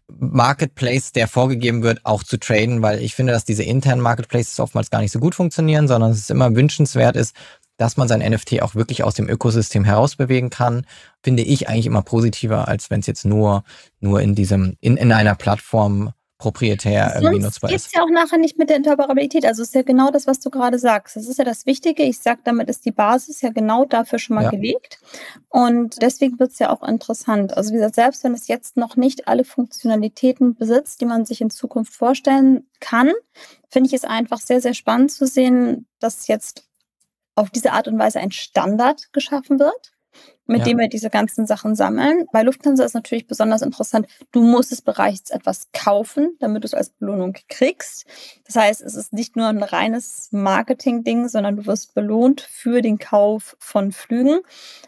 [0.10, 4.90] Marketplace, der vorgegeben wird, auch zu traden, weil ich finde, dass diese internen Marketplaces oftmals
[4.90, 7.36] gar nicht so gut funktionieren, sondern es immer wünschenswert ist,
[7.78, 10.86] dass man sein NFT auch wirklich aus dem Ökosystem herausbewegen kann,
[11.24, 13.64] finde ich eigentlich immer positiver, als wenn es jetzt nur,
[14.00, 17.84] nur in diesem, in, in einer Plattform proprietär Sonst irgendwie nutzbar ist.
[17.84, 19.46] Sonst ja auch nachher nicht mit der Interoperabilität.
[19.46, 21.16] Also ist ja genau das, was du gerade sagst.
[21.16, 22.04] Das ist ja das Wichtige.
[22.04, 24.50] Ich sage, damit ist die Basis ja genau dafür schon mal ja.
[24.52, 25.00] gelegt.
[25.50, 27.58] Und deswegen wird es ja auch interessant.
[27.58, 31.42] Also wie gesagt, selbst wenn es jetzt noch nicht alle Funktionalitäten besitzt, die man sich
[31.42, 33.12] in Zukunft vorstellen kann,
[33.70, 36.67] finde ich es einfach sehr, sehr spannend zu sehen, dass jetzt
[37.38, 39.94] auf diese Art und Weise ein Standard geschaffen wird
[40.48, 40.66] mit ja.
[40.66, 42.26] dem wir diese ganzen Sachen sammeln.
[42.32, 46.90] Bei Lufthansa ist natürlich besonders interessant, du musstest bereits etwas kaufen, damit du es als
[46.90, 48.06] Belohnung kriegst.
[48.46, 52.98] Das heißt, es ist nicht nur ein reines Marketing-Ding, sondern du wirst belohnt für den
[52.98, 54.40] Kauf von Flügen.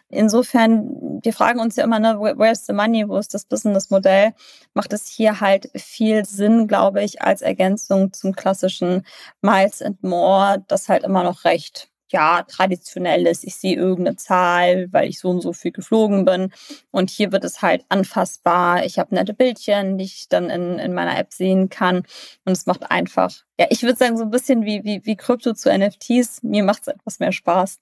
[0.07, 4.33] Insofern, wir fragen uns ja immer, ne, where's the money, wo ist das Business-Modell?
[4.73, 9.05] Macht es hier halt viel Sinn, glaube ich, als Ergänzung zum klassischen
[9.41, 14.87] Miles and More, das halt immer noch recht ja, traditionell ist, ich sehe irgendeine Zahl,
[14.91, 16.51] weil ich so und so viel geflogen bin.
[16.91, 18.85] Und hier wird es halt anfassbar.
[18.85, 22.03] Ich habe nette Bildchen, die ich dann in, in meiner App sehen kann.
[22.45, 25.53] Und es macht einfach, ja, ich würde sagen, so ein bisschen wie, wie, wie Krypto
[25.53, 26.43] zu NFTs.
[26.43, 27.79] Mir macht es etwas mehr Spaß.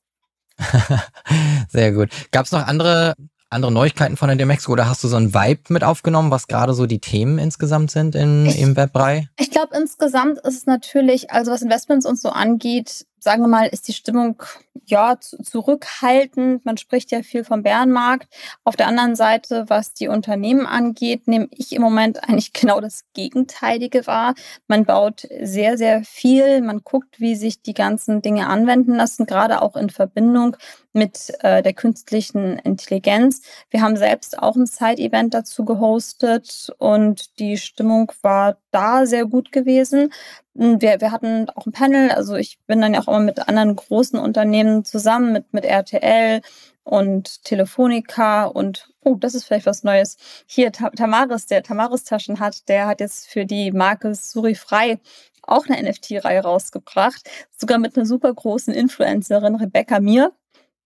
[1.70, 2.10] Sehr gut.
[2.32, 3.16] Gab es noch andere
[3.50, 6.74] andere Neuigkeiten von der Demexco oder hast du so ein Vibe mit aufgenommen, was gerade
[6.74, 9.30] so die Themen insgesamt sind in, ich, im Web 3?
[9.38, 13.68] Ich glaube, insgesamt ist es natürlich, also was Investments und so angeht, sagen wir mal,
[13.68, 14.42] ist die Stimmung
[14.86, 16.63] ja zurückhaltend.
[16.63, 18.30] Man spricht ja viel vom Bärenmarkt.
[18.63, 23.04] Auf der anderen Seite, was die Unternehmen angeht, nehme ich im Moment eigentlich genau das
[23.13, 24.34] Gegenteilige wahr.
[24.70, 26.62] Man baut sehr, sehr viel.
[26.62, 30.56] Man guckt, wie sich die ganzen Dinge anwenden lassen, gerade auch in Verbindung
[30.94, 33.42] mit äh, der künstlichen Intelligenz.
[33.70, 39.52] Wir haben selbst auch ein Side-Event dazu gehostet und die Stimmung war da sehr gut
[39.52, 40.13] gewesen.
[40.58, 43.48] Hm, wir, wir hatten auch ein Panel, also ich bin dann ja auch immer mit
[43.48, 46.41] anderen großen Unternehmen zusammen, mit, mit RTL
[46.84, 50.17] und Telefonica und, oh, das ist vielleicht was Neues.
[50.48, 55.00] Hier, Tamaris, der Tamaris Taschen hat, der hat jetzt für die Marke Suri Frei
[55.43, 60.34] auch eine NFT-Reihe rausgebracht, sogar mit einer super großen Influencerin, Rebecca Mir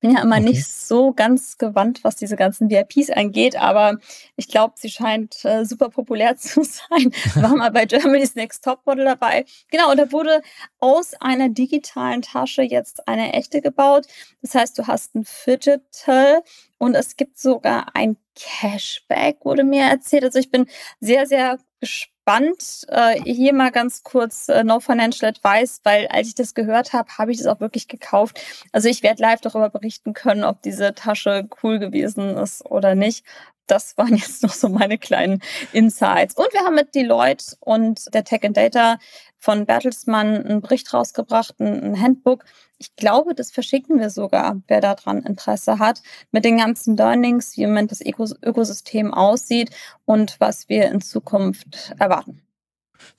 [0.01, 0.45] bin ja immer okay.
[0.45, 3.97] nicht so ganz gewandt, was diese ganzen VIPs angeht, aber
[4.35, 7.13] ich glaube, sie scheint äh, super populär zu sein.
[7.35, 9.45] War mal bei Germany's Next Top Model dabei.
[9.69, 10.41] Genau, und da wurde
[10.79, 14.07] aus einer digitalen Tasche jetzt eine echte gebaut.
[14.41, 16.41] Das heißt, du hast ein Fidgetal
[16.79, 20.23] und es gibt sogar ein Cashback, wurde mir erzählt.
[20.23, 20.65] Also ich bin
[20.99, 22.85] sehr, sehr gespannt spannend.
[22.87, 27.09] Äh, hier mal ganz kurz äh, No Financial Advice, weil als ich das gehört habe,
[27.17, 28.39] habe ich das auch wirklich gekauft.
[28.71, 33.25] Also ich werde live darüber berichten können, ob diese Tasche cool gewesen ist oder nicht.
[33.71, 36.35] Das waren jetzt noch so meine kleinen Insights.
[36.35, 38.99] Und wir haben mit Deloitte und der Tech and Data
[39.37, 42.43] von Bertelsmann einen Bericht rausgebracht, ein Handbook.
[42.79, 47.63] Ich glaube, das verschicken wir sogar, wer daran Interesse hat, mit den ganzen Learnings, wie
[47.63, 49.69] im Moment das Ökosystem aussieht
[50.03, 52.41] und was wir in Zukunft erwarten.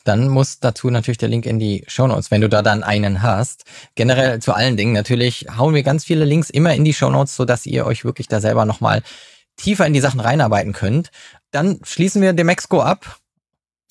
[0.05, 3.23] Dann muss dazu natürlich der Link in die Show Notes, wenn du da dann einen
[3.23, 3.65] hast.
[3.95, 7.35] Generell zu allen Dingen natürlich hauen wir ganz viele Links immer in die Show Notes,
[7.37, 9.03] sodass ihr euch wirklich da selber nochmal
[9.57, 11.11] tiefer in die Sachen reinarbeiten könnt.
[11.51, 13.23] Dann schließen wir Demexco ab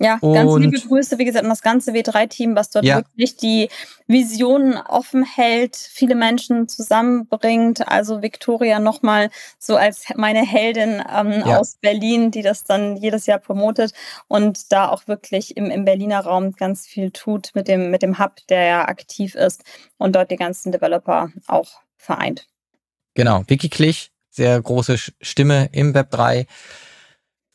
[0.01, 2.97] ja, ganz liebe Grüße, wie gesagt, an das ganze W3-Team, was dort ja.
[2.97, 3.69] wirklich die
[4.07, 7.87] Visionen offen hält, viele Menschen zusammenbringt.
[7.87, 11.59] Also Victoria nochmal so als meine Heldin ähm, ja.
[11.59, 13.93] aus Berlin, die das dann jedes Jahr promotet
[14.27, 18.17] und da auch wirklich im, im Berliner Raum ganz viel tut mit dem, mit dem
[18.17, 19.63] Hub, der ja aktiv ist
[19.97, 22.47] und dort die ganzen Developer auch vereint.
[23.13, 26.47] Genau, Vicky Klich, sehr große Stimme im Web 3.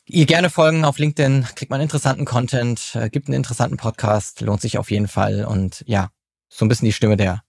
[0.05, 4.61] Ihr gerne folgen auf LinkedIn, kriegt man interessanten Content, äh, gibt einen interessanten Podcast, lohnt
[4.61, 6.11] sich auf jeden Fall und ja,
[6.47, 7.43] so ein bisschen die Stimme der,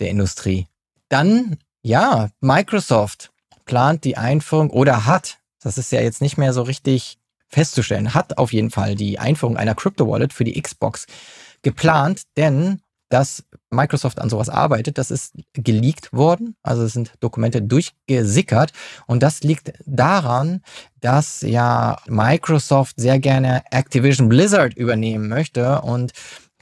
[0.00, 0.66] der Industrie.
[1.08, 3.30] Dann, ja, Microsoft
[3.64, 8.38] plant die Einführung oder hat, das ist ja jetzt nicht mehr so richtig festzustellen, hat
[8.38, 11.06] auf jeden Fall die Einführung einer Crypto Wallet für die Xbox
[11.62, 14.98] geplant, denn dass Microsoft an sowas arbeitet.
[14.98, 18.72] Das ist geleakt worden, also es sind Dokumente durchgesickert
[19.06, 20.62] und das liegt daran,
[21.00, 26.12] dass ja Microsoft sehr gerne Activision Blizzard übernehmen möchte und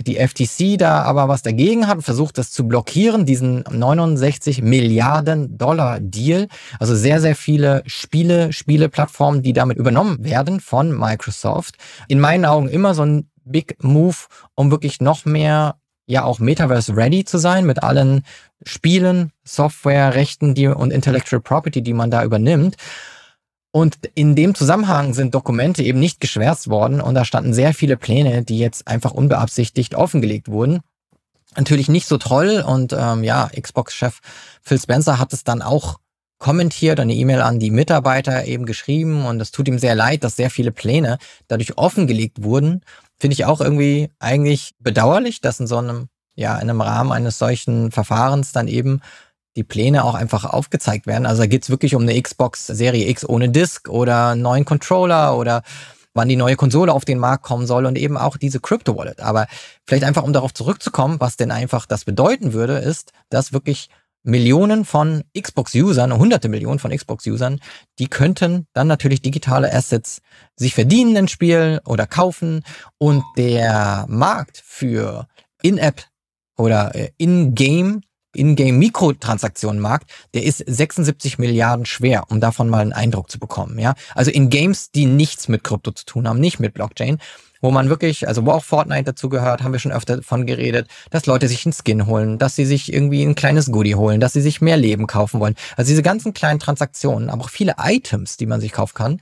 [0.01, 6.01] die FTC da aber was dagegen hat, versucht das zu blockieren, diesen 69 Milliarden Dollar
[6.01, 6.49] Deal.
[6.79, 11.77] Also sehr, sehr viele Spiele, Spieleplattformen, die damit übernommen werden von Microsoft.
[12.09, 14.17] In meinen Augen immer so ein Big Move,
[14.55, 15.77] um wirklich noch mehr
[16.07, 18.25] ja auch Metaverse-ready zu sein mit allen
[18.65, 22.77] Spielen, Software, Rechten die, und Intellectual Property, die man da übernimmt.
[23.73, 27.99] Und in dem Zusammenhang sind Dokumente eben nicht geschwärzt worden und da standen sehr viele
[27.99, 30.81] Pläne, die jetzt einfach unbeabsichtigt offengelegt wurden.
[31.57, 34.21] natürlich nicht so toll und ähm, ja, Xbox-Chef
[34.63, 35.99] Phil Spencer hat es dann auch
[36.39, 40.37] kommentiert, eine E-Mail an die Mitarbeiter eben geschrieben und es tut ihm sehr leid, dass
[40.37, 42.83] sehr viele Pläne dadurch offengelegt wurden.
[43.19, 47.39] Finde ich auch irgendwie eigentlich bedauerlich, dass in so einem, ja, in einem Rahmen eines
[47.39, 49.01] solchen Verfahrens dann eben
[49.57, 51.27] die Pläne auch einfach aufgezeigt werden.
[51.27, 55.37] Also da geht's wirklich um eine Xbox Serie X ohne Disk oder einen neuen Controller
[55.37, 55.63] oder
[56.13, 59.21] wann die neue Konsole auf den Markt kommen soll und eben auch diese Crypto Wallet.
[59.21, 59.47] Aber
[59.87, 63.89] vielleicht einfach, um darauf zurückzukommen, was denn einfach das bedeuten würde, ist, dass wirklich
[64.27, 67.61] Millionen von Xbox-Usern, hunderte Millionen von Xbox-Usern,
[68.01, 70.21] die könnten dann natürlich digitale Assets
[70.57, 72.65] sich verdienen in Spiel oder kaufen
[72.99, 75.29] und der Markt für
[75.63, 76.03] In-App
[76.57, 78.03] oder äh, In-Game
[78.37, 83.79] in-Game-Mikrotransaktionen-Markt, der ist 76 Milliarden schwer, um davon mal einen Eindruck zu bekommen.
[83.79, 87.19] Ja, also in Games, die nichts mit Krypto zu tun haben, nicht mit Blockchain,
[87.61, 90.89] wo man wirklich, also wo auch Fortnite dazu gehört, haben wir schon öfter davon geredet,
[91.11, 94.33] dass Leute sich einen Skin holen, dass sie sich irgendwie ein kleines Goodie holen, dass
[94.33, 95.57] sie sich mehr Leben kaufen wollen.
[95.77, 99.21] Also diese ganzen kleinen Transaktionen, aber auch viele Items, die man sich kaufen kann,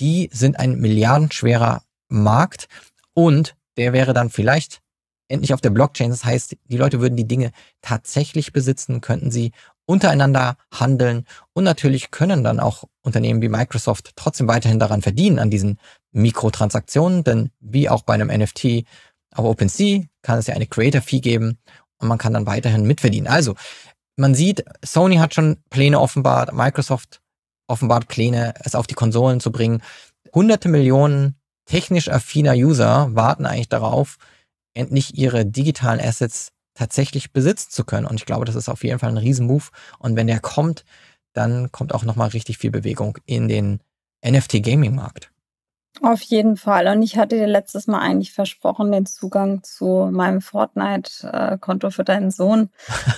[0.00, 2.68] die sind ein milliardenschwerer Markt
[3.14, 4.80] und der wäre dann vielleicht
[5.28, 6.10] endlich auf der Blockchain.
[6.10, 7.50] Das heißt, die Leute würden die Dinge
[7.82, 9.52] tatsächlich besitzen, könnten sie
[9.86, 15.50] untereinander handeln und natürlich können dann auch Unternehmen wie Microsoft trotzdem weiterhin daran verdienen, an
[15.50, 15.78] diesen
[16.16, 18.84] Mikrotransaktionen, denn wie auch bei einem NFT
[19.34, 21.58] auf OpenSea kann es ja eine Creator Fee geben
[21.98, 23.28] und man kann dann weiterhin mitverdienen.
[23.28, 23.54] Also,
[24.16, 27.20] man sieht, Sony hat schon Pläne offenbart, Microsoft
[27.68, 29.82] offenbart Pläne, es auf die Konsolen zu bringen.
[30.34, 34.16] Hunderte Millionen technisch affiner User warten eigentlich darauf,
[34.74, 38.06] endlich ihre digitalen Assets tatsächlich besitzen zu können.
[38.06, 39.70] Und ich glaube, das ist auf jeden Fall ein Riesenmove.
[39.98, 40.84] Und wenn der kommt,
[41.32, 43.80] dann kommt auch nochmal richtig viel Bewegung in den
[44.24, 45.30] NFT-Gaming-Markt.
[46.02, 46.88] Auf jeden Fall.
[46.88, 52.30] Und ich hatte dir letztes Mal eigentlich versprochen, den Zugang zu meinem Fortnite-Konto für deinen
[52.30, 52.68] Sohn.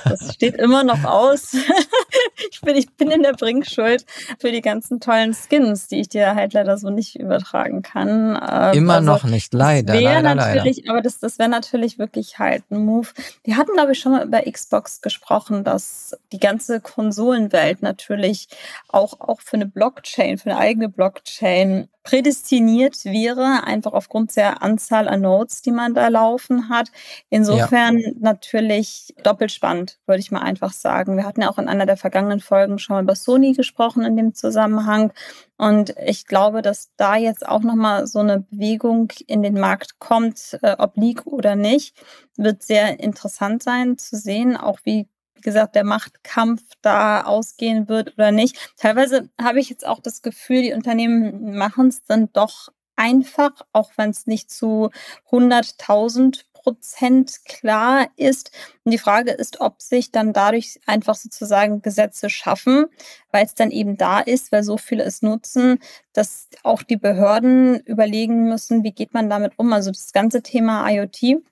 [0.05, 1.55] Das steht immer noch aus.
[2.51, 4.07] ich, bin, ich bin in der Bringschuld
[4.39, 8.39] für die ganzen tollen Skins, die ich dir halt leider so nicht übertragen kann.
[8.49, 10.01] Ähm, immer also, noch nicht, leider.
[10.01, 10.91] leider, natürlich, leider.
[10.91, 13.09] Aber das, das wäre natürlich wirklich halt ein Move.
[13.43, 18.47] Wir hatten, glaube ich, schon mal über Xbox gesprochen, dass die ganze Konsolenwelt natürlich
[18.87, 25.09] auch, auch für eine Blockchain, für eine eigene Blockchain prädestiniert wäre, einfach aufgrund der Anzahl
[25.09, 26.91] an Nodes, die man da laufen hat.
[27.29, 28.13] Insofern ja.
[28.19, 31.19] natürlich doppelt spannend, würde ich mal einfach sagen.
[31.19, 34.17] Wir hatten ja auch in einer der vergangenen Folgen schon mal über Sony gesprochen in
[34.17, 35.13] dem Zusammenhang.
[35.59, 40.59] Und ich glaube, dass da jetzt auch nochmal so eine Bewegung in den Markt kommt,
[40.63, 41.95] äh, ob League oder nicht,
[42.39, 48.15] wird sehr interessant sein zu sehen, auch wie wie gesagt, der Machtkampf da ausgehen wird
[48.15, 48.57] oder nicht.
[48.77, 53.93] Teilweise habe ich jetzt auch das Gefühl, die Unternehmen machen es dann doch einfach, auch
[53.97, 54.91] wenn es nicht zu
[55.31, 58.51] 100.000 Prozent klar ist.
[58.85, 62.87] Und die Frage ist, ob sich dann dadurch einfach sozusagen Gesetze schaffen,
[63.31, 65.79] weil es dann eben da ist, weil so viele es nutzen,
[66.13, 69.73] dass auch die Behörden überlegen müssen, wie geht man damit um.
[69.73, 71.43] Also das ganze Thema IoT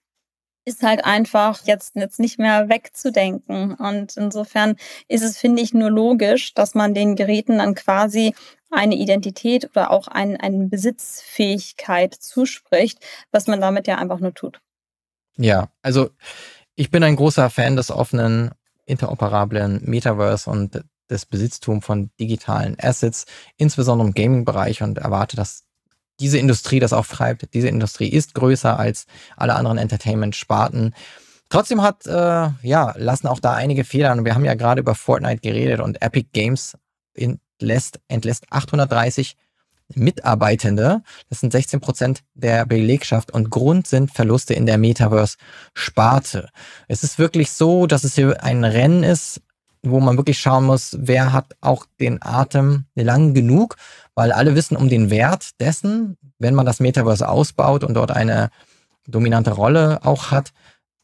[0.67, 3.75] ist halt einfach jetzt, jetzt nicht mehr wegzudenken.
[3.75, 4.75] Und insofern
[5.09, 8.35] ist es, finde ich, nur logisch, dass man den Geräten dann quasi
[8.71, 12.99] eine Identität oder auch ein, eine Besitzfähigkeit zuspricht,
[13.31, 14.61] was man damit ja einfach nur tut.
[15.37, 16.11] Ja, also
[16.75, 18.51] ich bin ein großer Fan des offenen,
[18.87, 23.27] interoperablen Metaverse und des Besitztums von digitalen Assets,
[23.57, 25.66] insbesondere im Gaming-Bereich und erwarte, dass
[26.21, 27.53] diese Industrie das auch treibt.
[27.55, 30.95] Diese Industrie ist größer als alle anderen Entertainment-Sparten.
[31.49, 34.13] Trotzdem hat, äh, ja, lassen auch da einige Fehler.
[34.13, 36.77] Und wir haben ja gerade über Fortnite geredet und Epic Games
[37.15, 39.37] entlässt, entlässt 830
[39.95, 41.03] Mitarbeitende.
[41.29, 46.49] Das sind 16 Prozent der Belegschaft und Grund sind Verluste in der Metaverse-Sparte.
[46.89, 49.41] Es ist wirklich so, dass es hier ein Rennen ist,
[49.91, 53.77] wo man wirklich schauen muss, wer hat auch den Atem lang genug,
[54.15, 58.51] weil alle wissen um den Wert dessen, wenn man das Metaverse ausbaut und dort eine
[59.07, 60.53] dominante Rolle auch hat,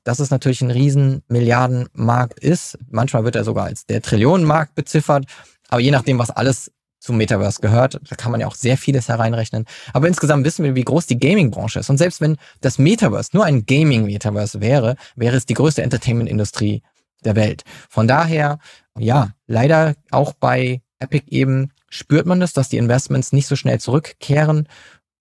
[0.05, 2.79] dass es natürlich ein riesen Milliardenmarkt ist.
[2.91, 5.27] Manchmal wird er sogar als der Trillionenmarkt beziffert,
[5.69, 9.09] aber je nachdem, was alles zum Metaverse gehört, da kann man ja auch sehr vieles
[9.09, 9.65] hereinrechnen.
[9.93, 11.91] Aber insgesamt wissen wir, wie groß die Gaming-Branche ist.
[11.91, 16.83] Und selbst wenn das Metaverse nur ein Gaming-Metaverse wäre, wäre es die größte Entertainment-Industrie
[17.25, 17.65] der Welt.
[17.89, 18.59] Von daher,
[18.99, 23.81] ja, leider auch bei Epic eben spürt man das, dass die Investments nicht so schnell
[23.81, 24.69] zurückkehren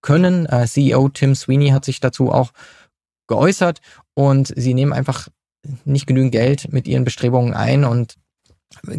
[0.02, 0.46] können.
[0.46, 2.52] Äh, CEO Tim Sweeney hat sich dazu auch
[3.28, 3.82] geäußert
[4.14, 5.28] und sie nehmen einfach
[5.86, 8.16] nicht genügend Geld mit ihren Bestrebungen ein und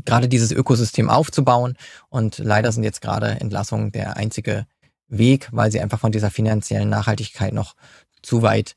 [0.04, 1.76] gerade dieses Ökosystem aufzubauen.
[2.08, 4.66] Und leider sind jetzt gerade Entlassungen der einzige
[5.08, 7.74] Weg, weil sie einfach von dieser finanziellen Nachhaltigkeit noch
[8.22, 8.76] zu weit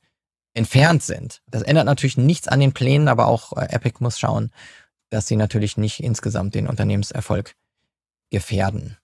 [0.56, 1.42] entfernt sind.
[1.48, 4.52] Das ändert natürlich nichts an den Plänen, aber auch äh, Epic muss schauen,
[5.10, 7.56] dass sie natürlich nicht insgesamt den Unternehmenserfolg
[8.32, 8.98] gefährden.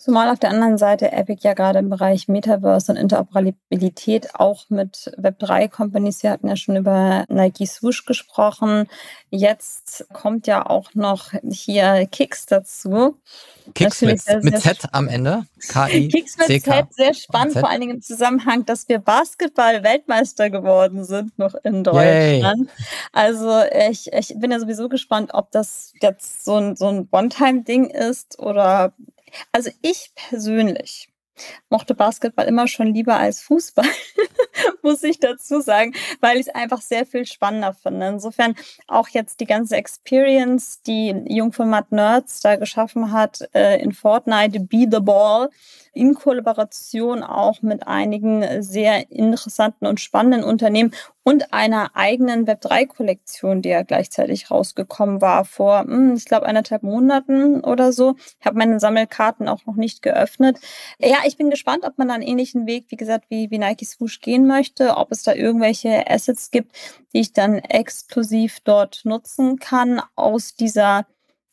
[0.00, 5.12] Zumal auf der anderen Seite Epic ja gerade im Bereich Metaverse und Interoperabilität auch mit
[5.18, 8.86] Web3-Companies, wir hatten ja schon über Nike Swoosh gesprochen.
[9.30, 13.18] Jetzt kommt ja auch noch hier Kicks dazu.
[13.74, 15.46] Kicks mit, mit Z am Ende.
[15.66, 21.04] K-I Kicks mit Z, sehr spannend, vor allen Dingen im Zusammenhang, dass wir Basketball-Weltmeister geworden
[21.04, 22.68] sind noch in Deutschland.
[22.68, 22.68] Yay.
[23.12, 27.90] Also ich, ich bin ja sowieso gespannt, ob das jetzt so ein, so ein One-Time-Ding
[27.90, 28.92] ist oder
[29.52, 31.08] also ich persönlich
[31.70, 33.86] mochte Basketball immer schon lieber als Fußball,
[34.82, 38.08] muss ich dazu sagen, weil ich es einfach sehr viel spannender finde.
[38.08, 38.54] Insofern
[38.86, 44.86] auch jetzt die ganze Experience, die Jungformat Nerds da geschaffen hat äh, in Fortnite, Be
[44.90, 45.50] the Ball,
[45.92, 50.94] in Kollaboration auch mit einigen sehr interessanten und spannenden Unternehmen
[51.28, 57.60] und einer eigenen Web3-Kollektion, die ja gleichzeitig rausgekommen war vor, hm, ich glaube, eineinhalb Monaten
[57.60, 58.16] oder so.
[58.40, 60.58] Ich habe meine Sammelkarten auch noch nicht geöffnet.
[60.98, 63.84] Ja, ich bin gespannt, ob man da einen ähnlichen Weg, wie gesagt, wie, wie Nike
[63.84, 66.72] Swoosh gehen möchte, ob es da irgendwelche Assets gibt,
[67.12, 71.04] die ich dann exklusiv dort nutzen kann aus dieser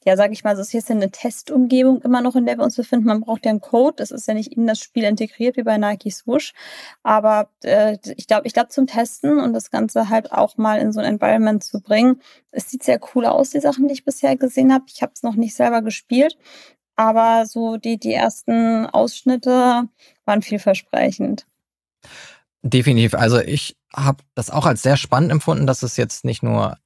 [0.05, 2.75] ja, sage ich mal, das ist jetzt eine Testumgebung immer noch, in der wir uns
[2.75, 3.07] befinden.
[3.07, 3.95] Man braucht ja einen Code.
[3.97, 6.53] Das ist ja nicht in das Spiel integriert wie bei Nike Swoosh.
[7.01, 10.93] Aber äh, ich glaube, ich glaube zum Testen und das Ganze halt auch mal in
[10.93, 12.21] so ein Environment zu bringen.
[12.51, 14.85] Es sieht sehr cool aus, die Sachen, die ich bisher gesehen habe.
[14.93, 16.37] Ich habe es noch nicht selber gespielt.
[16.95, 19.89] Aber so die, die ersten Ausschnitte
[20.25, 21.47] waren vielversprechend.
[22.61, 23.15] Definitiv.
[23.15, 26.77] Also ich habe das auch als sehr spannend empfunden, dass es jetzt nicht nur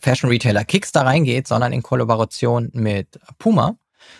[0.00, 3.76] Fashion Retailer Kicks da reingeht, sondern in Kollaboration mit Puma.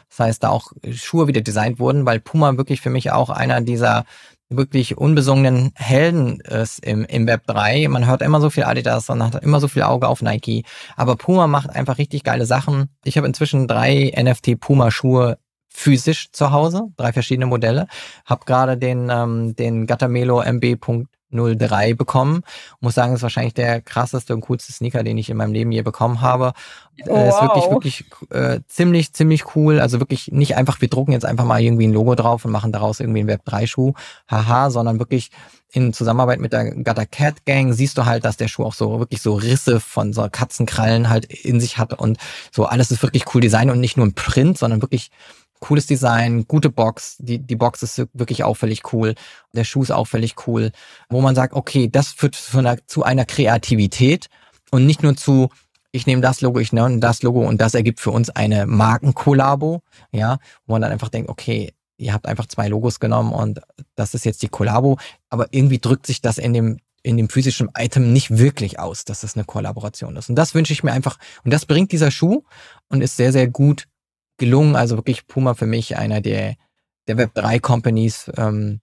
[0.08, 3.60] Das heißt, da auch Schuhe wieder designt wurden, weil Puma wirklich für mich auch einer
[3.60, 4.04] dieser
[4.50, 7.88] wirklich unbesungenen Helden ist im, im Web 3.
[7.88, 10.64] Man hört immer so viel Adidas und hat immer so viel Auge auf Nike.
[10.96, 12.88] Aber Puma macht einfach richtig geile Sachen.
[13.04, 15.38] Ich habe inzwischen drei NFT Puma Schuhe
[15.78, 17.86] physisch zu Hause, drei verschiedene Modelle.
[18.26, 20.76] Hab gerade den, ähm, den Gattamelo MB.
[21.30, 22.42] 03 bekommen.
[22.80, 25.82] Muss sagen, ist wahrscheinlich der krasseste und coolste Sneaker, den ich in meinem Leben je
[25.82, 26.54] bekommen habe.
[27.06, 29.78] Oh, äh, ist wirklich, wirklich äh, ziemlich, ziemlich cool.
[29.78, 32.72] Also wirklich nicht einfach, wir drucken jetzt einfach mal irgendwie ein Logo drauf und machen
[32.72, 33.92] daraus irgendwie einen Web3-Schuh.
[34.26, 35.30] Haha, sondern wirklich
[35.70, 38.98] in Zusammenarbeit mit der Gutter Cat Gang siehst du halt, dass der Schuh auch so
[38.98, 42.16] wirklich so Risse von so Katzenkrallen halt in sich hat und
[42.50, 45.10] so alles ist wirklich cool Design und nicht nur ein Print, sondern wirklich
[45.60, 47.16] cooles Design, gute Box.
[47.18, 49.14] Die, die Box ist wirklich auffällig cool.
[49.52, 50.72] Der Schuh ist auffällig cool.
[51.08, 54.28] Wo man sagt, okay, das führt zu einer, zu einer Kreativität
[54.70, 55.50] und nicht nur zu,
[55.92, 59.82] ich nehme das Logo, ich nehme das Logo und das ergibt für uns eine Markenkollabo,
[60.12, 63.60] ja, wo man dann einfach denkt, okay, ihr habt einfach zwei Logos genommen und
[63.96, 64.98] das ist jetzt die Kollabo,
[65.30, 69.20] aber irgendwie drückt sich das in dem in dem physischen Item nicht wirklich aus, dass
[69.20, 70.28] das eine Kollaboration ist.
[70.28, 71.16] Und das wünsche ich mir einfach.
[71.44, 72.42] Und das bringt dieser Schuh
[72.88, 73.87] und ist sehr, sehr gut
[74.38, 74.76] gelungen.
[74.76, 76.56] Also wirklich Puma für mich einer der,
[77.06, 78.80] der Web3-Companies, ähm,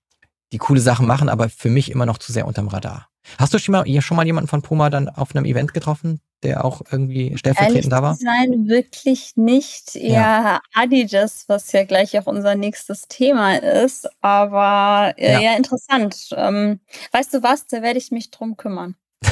[0.51, 3.09] die coole Sachen machen, aber für mich immer noch zu sehr unterm Radar.
[3.39, 6.63] Hast du schon mal, schon mal jemanden von Puma dann auf einem Event getroffen, der
[6.63, 8.17] auch irgendwie stellvertretend da war?
[8.21, 9.95] Nein, wirklich nicht.
[9.95, 10.61] Eher ja.
[10.73, 14.07] Adidas, was ja gleich auch unser nächstes Thema ist.
[14.21, 15.39] Aber äh, ja.
[15.39, 16.29] ja, interessant.
[16.35, 16.79] Ähm,
[17.11, 18.95] weißt du was, da werde ich mich drum kümmern.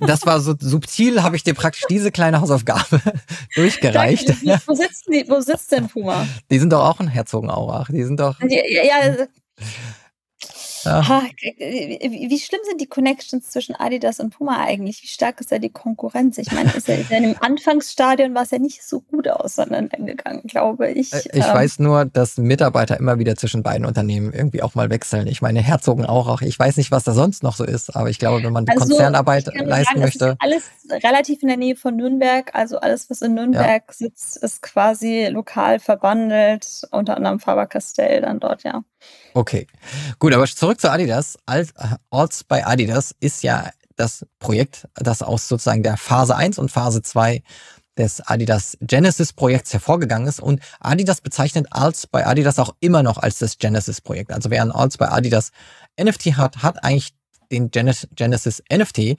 [0.00, 3.00] das war so subtil, habe ich dir praktisch diese kleine Hausaufgabe
[3.54, 4.28] durchgereicht.
[4.28, 4.62] Danke.
[4.66, 6.26] Wo, sitzt die, wo sitzt denn Puma?
[6.50, 7.88] Die sind doch auch in Herzogenaurach.
[7.90, 8.38] Die sind doch.
[8.40, 9.26] Ja, ja,
[10.84, 11.22] ja.
[11.58, 15.02] Wie schlimm sind die Connections zwischen Adidas und Puma eigentlich?
[15.02, 16.38] Wie stark ist da die Konkurrenz?
[16.38, 20.90] Ich meine, ist ja in dem Anfangsstadion war es ja nicht so gut auseinandergegangen, glaube
[20.90, 21.12] ich.
[21.12, 21.54] Äh, ich ähm.
[21.54, 25.26] weiß nur, dass Mitarbeiter immer wieder zwischen beiden Unternehmen irgendwie auch mal wechseln.
[25.26, 26.42] Ich meine, Herzogen auch, auch.
[26.42, 28.86] Ich weiß nicht, was da sonst noch so ist, aber ich glaube, wenn man also,
[28.86, 30.36] Konzernarbeit leisten sagen, möchte.
[30.38, 32.54] alles relativ in der Nähe von Nürnberg.
[32.54, 33.94] Also alles, was in Nürnberg ja.
[33.94, 38.82] sitzt, ist quasi lokal verbandelt, unter anderem Faber-Castell dann dort, ja.
[39.34, 39.66] Okay,
[40.18, 41.36] gut, aber zurück zu Adidas.
[41.46, 47.02] Alts bei Adidas ist ja das Projekt, das aus sozusagen der Phase 1 und Phase
[47.02, 47.42] 2
[47.98, 50.40] des Adidas Genesis Projekts hervorgegangen ist.
[50.40, 54.32] Und Adidas bezeichnet Alts bei Adidas auch immer noch als das Genesis Projekt.
[54.32, 55.50] Also wer ein Alts bei Adidas
[56.00, 57.12] NFT hat, hat eigentlich
[57.50, 59.16] den Genesis NFT.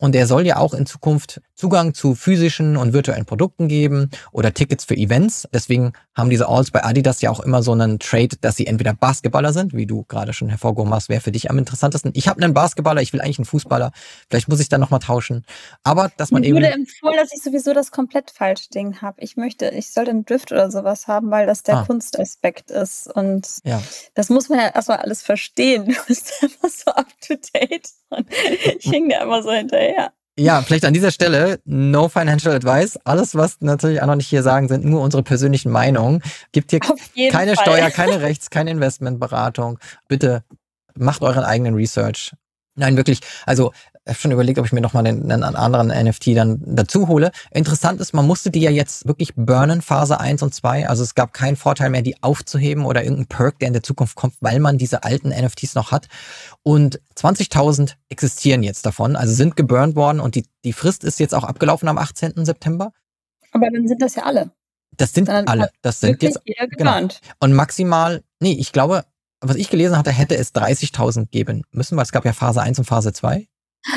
[0.00, 4.54] Und der soll ja auch in Zukunft Zugang zu physischen und virtuellen Produkten geben oder
[4.54, 5.46] Tickets für Events.
[5.52, 8.94] Deswegen haben diese Alls bei Adidas ja auch immer so einen Trade, dass sie entweder
[8.94, 12.12] Basketballer sind, wie du gerade schon hervorgehoben hast, wäre für dich am interessantesten.
[12.14, 13.92] Ich habe einen Basketballer, ich will eigentlich einen Fußballer.
[14.30, 15.44] Vielleicht muss ich dann nochmal tauschen.
[15.84, 16.56] Aber dass man Mir eben.
[16.56, 19.20] wurde empfohlen, dass ich sowieso das komplett falsche Ding habe.
[19.20, 21.84] Ich möchte, ich sollte einen Drift oder sowas haben, weil das der Ah.
[21.84, 23.06] Kunstaspekt ist.
[23.14, 23.82] Und Ja.
[24.14, 25.84] das muss man ja erstmal alles verstehen.
[26.00, 27.88] Du bist immer so up to date.
[28.08, 28.26] Und
[28.78, 29.89] ich hing da immer so hinterher.
[30.38, 32.98] Ja, vielleicht an dieser Stelle no financial advice.
[33.04, 36.22] Alles, was natürlich auch noch nicht hier sagen, sind nur unsere persönlichen Meinungen.
[36.52, 36.80] Gibt hier
[37.30, 37.64] keine Fall.
[37.64, 39.78] Steuer, keine Rechts, keine Investmentberatung.
[40.08, 40.42] Bitte
[40.94, 42.32] macht euren eigenen Research.
[42.74, 43.20] Nein, wirklich.
[43.44, 43.72] Also
[44.14, 47.30] schon überlegt, ob ich mir nochmal einen, einen anderen NFT dann dazu hole.
[47.50, 50.88] Interessant ist, man musste die ja jetzt wirklich burnen, Phase 1 und 2.
[50.88, 54.16] Also es gab keinen Vorteil mehr, die aufzuheben oder irgendeinen Perk, der in der Zukunft
[54.16, 56.08] kommt, weil man diese alten NFTs noch hat.
[56.62, 61.34] Und 20.000 existieren jetzt davon, also sind geburnt worden und die, die Frist ist jetzt
[61.34, 62.44] auch abgelaufen am 18.
[62.44, 62.92] September.
[63.52, 64.50] Aber dann sind das ja alle.
[64.96, 65.70] Das sind Dann alle.
[65.82, 66.40] Das sind jetzt
[66.76, 67.08] genau.
[67.38, 69.04] und maximal, nee, ich glaube,
[69.40, 72.78] was ich gelesen hatte, hätte es 30.000 geben müssen, weil es gab ja Phase 1
[72.78, 73.46] und Phase 2.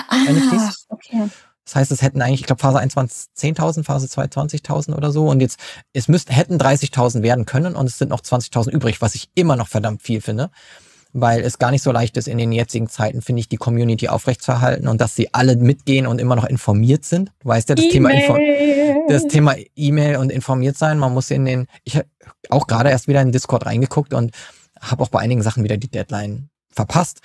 [0.10, 1.30] Ah, okay.
[1.66, 4.96] Das heißt, es hätten eigentlich, ich glaube, Phase 1 waren es 10.000, Phase 2 20.000
[4.96, 5.28] oder so.
[5.28, 5.60] Und jetzt,
[5.94, 9.56] es müssten, hätten 30.000 werden können und es sind noch 20.000 übrig, was ich immer
[9.56, 10.50] noch verdammt viel finde.
[11.14, 14.10] Weil es gar nicht so leicht ist, in den jetzigen Zeiten, finde ich, die Community
[14.10, 17.32] aufrechtzuerhalten und dass sie alle mitgehen und immer noch informiert sind.
[17.40, 18.96] Du weißt ja, das Thema Info E-Mail.
[19.08, 20.98] das Thema E-Mail und informiert sein.
[20.98, 22.08] Man muss in den, ich habe
[22.50, 24.32] auch gerade erst wieder in Discord reingeguckt und
[24.82, 27.22] habe auch bei einigen Sachen wieder die Deadline verpasst.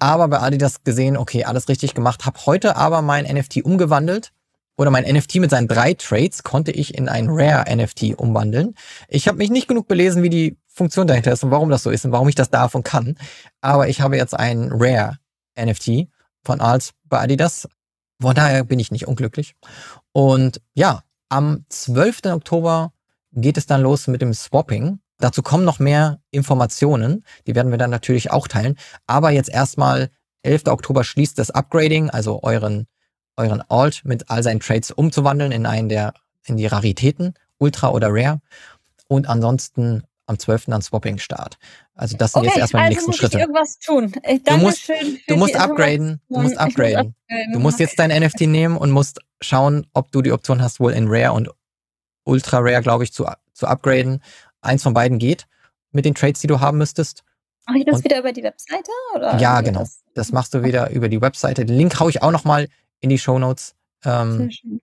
[0.00, 2.26] Aber bei Adidas gesehen, okay, alles richtig gemacht.
[2.26, 4.32] Habe heute aber mein NFT umgewandelt
[4.76, 8.74] oder mein NFT mit seinen drei Trades konnte ich in ein Rare NFT umwandeln.
[9.08, 11.90] Ich habe mich nicht genug belesen, wie die Funktion dahinter ist und warum das so
[11.90, 13.16] ist und warum ich das und kann.
[13.60, 15.18] Aber ich habe jetzt ein Rare
[15.60, 16.08] NFT
[16.42, 17.68] von Alts bei Adidas.
[18.22, 19.54] Von daher bin ich nicht unglücklich.
[20.12, 22.20] Und ja, am 12.
[22.26, 22.92] Oktober
[23.32, 25.00] geht es dann los mit dem Swapping.
[25.20, 27.24] Dazu kommen noch mehr Informationen.
[27.46, 28.76] Die werden wir dann natürlich auch teilen.
[29.06, 30.10] Aber jetzt erstmal
[30.42, 30.66] 11.
[30.68, 32.86] Oktober schließt das Upgrading, also euren,
[33.36, 36.14] euren Alt mit all seinen Trades umzuwandeln in einen der,
[36.46, 38.40] in die Raritäten, Ultra oder Rare.
[39.08, 40.66] Und ansonsten am 12.
[40.66, 41.58] dann Swapping-Start.
[41.94, 43.38] Also das sind Okay, jetzt erstmal die also nächsten muss Schritte.
[43.40, 44.12] irgendwas tun.
[44.26, 44.88] Ich, Du musst-
[45.26, 47.14] Du musst die upgraden, du musst upgraden.
[47.52, 50.92] Du musst jetzt dein NFT nehmen und musst schauen, ob du die Option hast, wohl
[50.92, 51.50] in Rare und
[52.24, 54.22] Ultra Rare, glaube ich, zu, zu upgraden.
[54.62, 55.46] Eins von beiden geht
[55.92, 57.24] mit den Trades, die du haben müsstest.
[57.66, 58.90] Mache ich das Und- wieder über die Webseite?
[59.14, 59.80] Oder Ja, genau.
[59.80, 60.02] Das?
[60.14, 61.64] Das machst du wieder über die Webseite.
[61.64, 62.68] Den Link haue ich auch nochmal
[63.00, 63.74] in die Show Notes.
[64.04, 64.80] Ähm, Sehr schön.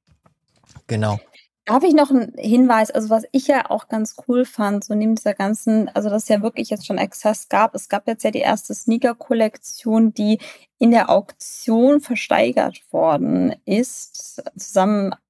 [0.88, 1.20] genau.
[1.66, 5.16] Darf ich noch einen Hinweis, also was ich ja auch ganz cool fand, so neben
[5.16, 8.32] dieser ganzen, also dass es ja wirklich jetzt schon Access gab, es gab jetzt ja
[8.32, 10.40] die erste Sneaker-Kollektion, die
[10.80, 14.42] in der Auktion versteigert worden ist,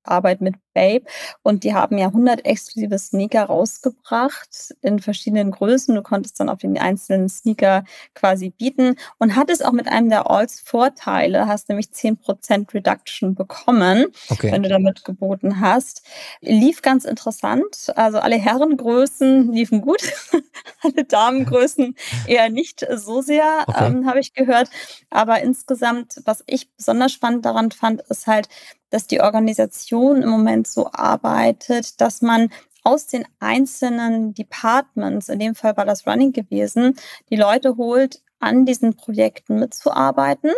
[0.08, 1.06] Zusammenarbeit mit Babe
[1.44, 6.60] und die haben ja 100 exklusive Sneaker rausgebracht in verschiedenen Größen, du konntest dann auf
[6.60, 7.84] den einzelnen Sneaker
[8.14, 14.08] quasi bieten und hattest auch mit einem der Alls Vorteile, hast nämlich 10% Reduction bekommen
[14.30, 14.52] Okay.
[14.52, 16.04] wenn du damit geboten hast.
[16.42, 17.92] Lief ganz interessant.
[17.96, 20.02] Also alle Herrengrößen liefen gut,
[20.84, 21.96] alle Damengrößen
[22.28, 23.88] eher nicht so sehr, Okay.
[23.88, 24.70] ähm, habe ich gehört.
[25.10, 28.48] Aber insgesamt, was ich besonders spannend daran fand, ist halt,
[28.90, 32.50] dass die Organisation im Moment so arbeitet, dass man
[32.84, 36.96] aus den einzelnen Departments, in dem Fall war das Running gewesen,
[37.30, 40.52] die Leute holt, an diesen Projekten mitzuarbeiten.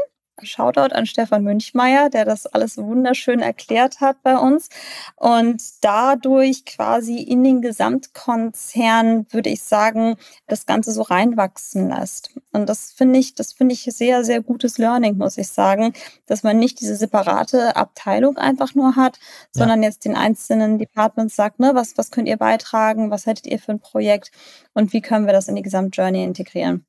[0.44, 4.70] Shoutout an Stefan Münchmeier, der das alles wunderschön erklärt hat bei uns
[5.16, 10.16] und dadurch quasi in den Gesamtkonzern, würde ich sagen,
[10.48, 12.32] das Ganze so reinwachsen lässt.
[12.52, 15.94] Und das finde ich, das finde ich sehr, sehr gutes Learning, muss ich sagen,
[16.26, 19.18] dass man nicht diese separate Abteilung einfach nur hat,
[19.56, 19.70] Ja.
[19.70, 23.60] sondern jetzt den einzelnen Departments sagt, ne, was, was könnt ihr beitragen, was hättet ihr
[23.60, 24.32] für ein Projekt
[24.74, 26.86] und wie können wir das in die Gesamtjourney integrieren?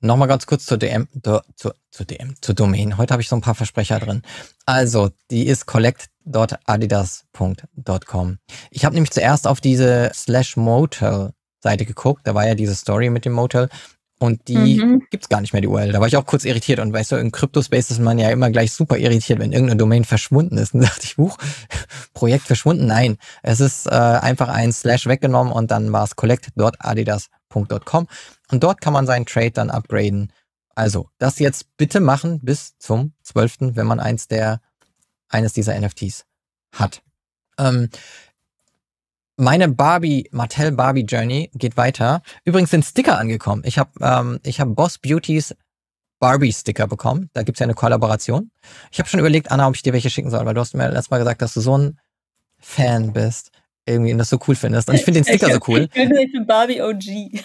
[0.00, 2.96] Nochmal ganz kurz zur DM, zur, zur, zur DM, zur Domain.
[2.98, 4.22] Heute habe ich so ein paar Versprecher drin.
[4.66, 8.38] Also, die ist collect.adidas.com.
[8.70, 11.32] Ich habe nämlich zuerst auf diese slash Motel
[11.62, 12.22] Seite geguckt.
[12.26, 13.68] Da war ja diese Story mit dem Motel.
[14.20, 15.02] Und die Mhm.
[15.10, 15.90] gibt's gar nicht mehr, die URL.
[15.92, 16.78] Da war ich auch kurz irritiert.
[16.78, 20.04] Und weißt du, im Crypto-Space ist man ja immer gleich super irritiert, wenn irgendeine Domain
[20.04, 20.72] verschwunden ist.
[20.74, 21.36] Und dachte ich, Buch,
[22.14, 22.86] Projekt verschwunden?
[22.86, 23.16] Nein.
[23.42, 26.14] Es ist äh, einfach ein Slash weggenommen und dann war es
[27.54, 28.08] collect.adidas.com.
[28.50, 30.32] Und dort kann man seinen Trade dann upgraden.
[30.74, 34.60] Also, das jetzt bitte machen bis zum 12., wenn man eins der,
[35.28, 36.24] eines dieser NFTs
[36.72, 37.02] hat.
[37.58, 37.88] Ähm,
[39.36, 42.22] meine Barbie, Mattel Barbie Journey geht weiter.
[42.44, 43.62] Übrigens sind Sticker angekommen.
[43.64, 45.54] Ich habe ähm, hab Boss Beauties
[46.20, 47.28] Barbie-Sticker bekommen.
[47.34, 48.50] Da gibt's ja eine Kollaboration.
[48.90, 50.88] Ich habe schon überlegt, Anna, ob ich dir welche schicken soll, weil du hast mir
[50.88, 52.00] letztes Mal gesagt, dass du so ein
[52.58, 53.50] Fan bist
[53.86, 54.88] irgendwie und das so cool findest.
[54.88, 55.88] Und ich finde den Sticker so cool.
[55.94, 57.04] Ich bin Barbie OG.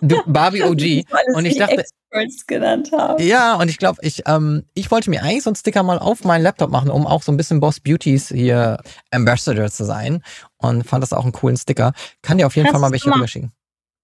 [0.00, 1.06] Du, Barbie OG.
[1.34, 3.22] und ich dachte, Experts genannt haben.
[3.22, 6.24] Ja, und ich glaube, ich, ähm, ich wollte mir eigentlich so einen Sticker mal auf
[6.24, 8.78] meinen Laptop machen, um auch so ein bisschen Boss Beauties hier
[9.10, 10.22] Ambassador zu sein.
[10.58, 11.92] Und fand das auch einen coolen Sticker.
[12.22, 13.52] Kann dir auf jeden Hast Fall mal welche rüberschicken.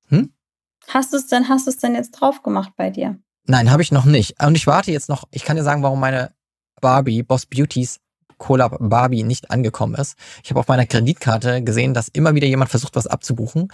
[0.09, 0.33] Hm?
[0.89, 3.19] Hast du es denn, hast du es denn jetzt drauf gemacht bei dir?
[3.47, 4.43] Nein, habe ich noch nicht.
[4.43, 6.33] Und ich warte jetzt noch, ich kann dir sagen, warum meine
[6.81, 8.01] Barbie, Boss Beauties
[8.39, 10.17] Collab Barbie nicht angekommen ist.
[10.43, 13.69] Ich habe auf meiner Kreditkarte gesehen, dass immer wieder jemand versucht, was abzubuchen.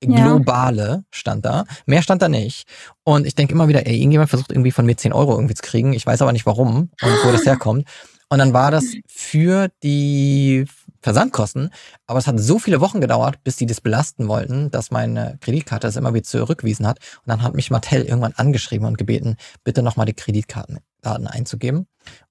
[0.00, 1.02] Globale ja.
[1.10, 1.64] stand da.
[1.86, 2.66] Mehr stand da nicht.
[3.02, 5.62] Und ich denke immer wieder, ey, irgendjemand versucht irgendwie von mir 10 Euro irgendwie zu
[5.62, 5.92] kriegen.
[5.92, 7.86] Ich weiß aber nicht warum und wo das herkommt.
[8.28, 10.66] Und dann war das für die
[11.00, 11.70] Versandkosten.
[12.06, 15.86] Aber es hat so viele Wochen gedauert, bis die das belasten wollten, dass meine Kreditkarte
[15.86, 16.98] das immer wieder zurückgewiesen hat.
[17.24, 21.86] Und dann hat mich Mattel irgendwann angeschrieben und gebeten, bitte nochmal die Kreditkartendaten einzugeben.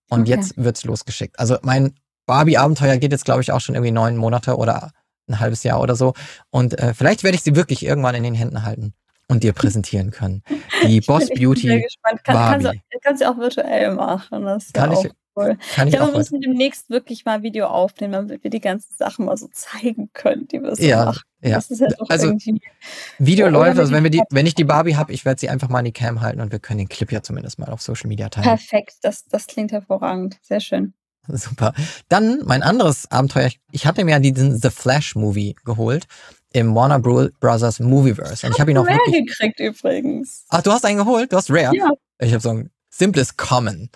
[0.10, 0.32] Und okay.
[0.32, 1.40] jetzt wird's losgeschickt.
[1.40, 1.96] Also mein
[2.26, 4.92] Barbie-Abenteuer geht jetzt, glaube ich, auch schon irgendwie neun Monate oder
[5.28, 6.14] ein halbes Jahr oder so.
[6.50, 8.94] Und äh, vielleicht werde ich sie wirklich irgendwann in den Händen halten
[9.28, 10.44] und dir präsentieren können.
[10.88, 12.64] Die Boss Beauty Kann, Barbie.
[12.64, 14.44] Kannst du, kannst du auch virtuell machen.
[14.44, 15.58] Das kann ja ich, cool.
[15.74, 19.26] Kann ich glaube, wir müssen demnächst wirklich mal Video aufnehmen, damit wir die ganzen Sachen
[19.26, 21.22] mal so zeigen können, die wir so ja, machen.
[21.42, 21.56] Ja.
[21.56, 22.62] Das ist ja doch also irgendwie.
[23.20, 25.50] Video läuft, wenn also wenn wir die, wenn ich die Barbie habe, ich werde sie
[25.50, 27.82] einfach mal in die Cam halten und wir können den Clip ja zumindest mal auf
[27.82, 28.46] Social Media teilen.
[28.46, 30.38] Perfekt, das, das klingt hervorragend.
[30.42, 30.94] Sehr schön.
[31.28, 31.74] Super.
[32.10, 33.50] Dann mein anderes Abenteuer.
[33.72, 36.06] Ich hatte mir diesen The Flash Movie geholt
[36.54, 38.46] im Warner Bro Brothers Movieverse.
[38.46, 39.28] Und ich habe ihn auch Rare wirklich.
[39.28, 40.46] gekriegt übrigens.
[40.50, 41.32] Ach, du hast einen geholt?
[41.32, 41.76] Du hast Rare?
[41.76, 41.92] Ja.
[42.20, 43.90] Ich habe so ein simples Common.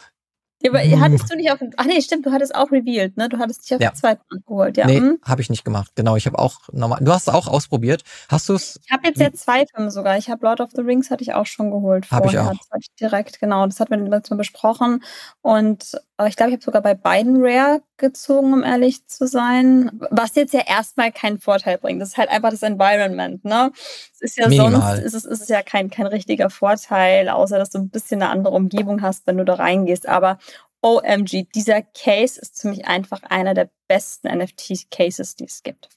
[0.62, 1.00] Ja, aber Hm.
[1.00, 1.60] hattest du nicht auf.
[1.78, 3.30] Ach nee, stimmt, du hattest auch revealed, ne?
[3.30, 3.92] Du hattest dich auf Ja.
[3.92, 4.86] den zweiten geholt, ja.
[4.86, 5.20] nee, hm.
[5.26, 5.92] habe ich nicht gemacht.
[5.96, 7.00] Genau, ich habe auch normal.
[7.02, 8.04] Du hast es auch ausprobiert.
[8.28, 8.80] Hast du es?
[8.86, 10.18] Ich habe jetzt ja zwei Filme sogar.
[10.18, 12.52] Ich habe Lord of the Rings hatte ich auch schon geholt Hab ich auch.
[13.00, 13.66] Direkt, genau.
[13.66, 15.04] Das hatten wir letztes Mal besprochen.
[15.42, 15.98] Und
[16.28, 19.92] ich glaube, ich habe sogar bei beiden Rare gezogen, um ehrlich zu sein.
[20.12, 22.02] Was jetzt ja erstmal keinen Vorteil bringt.
[22.02, 23.72] Das ist halt einfach das Environment, ne?
[24.14, 24.98] Es ist ja Minimal.
[24.98, 28.22] sonst, ist es, ist es ja kein, kein richtiger Vorteil, außer dass du ein bisschen
[28.22, 30.08] eine andere Umgebung hast, wenn du da reingehst.
[30.08, 30.40] Aber
[30.82, 35.90] OMG, dieser Case ist für mich einfach einer der besten NFT-Cases, die es gibt.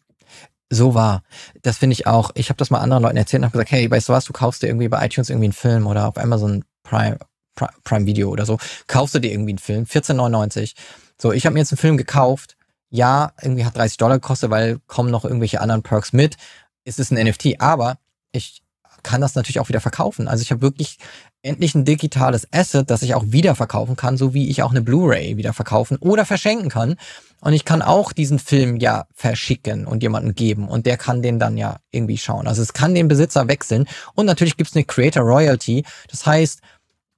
[0.71, 1.23] So war.
[1.63, 2.31] Das finde ich auch.
[2.35, 4.33] Ich habe das mal anderen Leuten erzählt und habe gesagt, hey, weißt du was, du
[4.33, 8.31] kaufst dir irgendwie bei iTunes irgendwie einen Film oder auf Amazon Prime, Pri- Prime Video
[8.31, 10.75] oder so, kaufst du dir irgendwie einen Film, 14,99.
[11.21, 12.57] So, ich habe mir jetzt einen Film gekauft.
[12.91, 16.37] Ja, irgendwie hat 30 Dollar gekostet, weil kommen noch irgendwelche anderen Perks mit.
[16.85, 17.99] Es ist ein NFT, aber
[18.33, 18.63] ich
[19.03, 20.29] kann das natürlich auch wieder verkaufen.
[20.29, 20.99] Also ich habe wirklich
[21.43, 24.83] endlich ein digitales Asset, das ich auch wieder verkaufen kann, so wie ich auch eine
[24.83, 26.97] Blu-ray wieder verkaufen oder verschenken kann.
[27.41, 31.41] Und ich kann auch diesen Film ja verschicken und jemanden geben und der kann den
[31.41, 32.47] dann ja irgendwie schauen.
[32.47, 35.85] Also es kann den Besitzer wechseln und natürlich gibt's eine Creator Royalty.
[36.09, 36.61] Das heißt,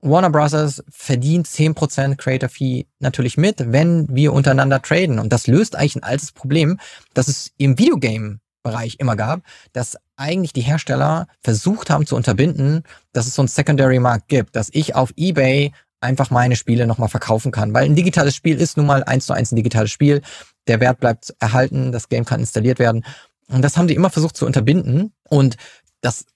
[0.05, 0.82] Warner Bros.
[0.90, 5.18] verdient 10% Creator Fee natürlich mit, wenn wir untereinander traden.
[5.18, 6.78] Und das löst eigentlich ein altes Problem,
[7.14, 9.40] das es im Videogame-Bereich immer gab,
[9.72, 12.82] dass eigentlich die Hersteller versucht haben zu unterbinden,
[13.12, 17.50] dass es so einen Secondary-Markt gibt, dass ich auf Ebay einfach meine Spiele nochmal verkaufen
[17.50, 17.72] kann.
[17.72, 20.20] Weil ein digitales Spiel ist nun mal eins zu eins ein digitales Spiel.
[20.68, 23.05] Der Wert bleibt erhalten, das Game kann installiert werden.
[23.48, 25.14] Und das haben die immer versucht zu unterbinden.
[25.28, 25.57] Und
[26.02, 26.26] das,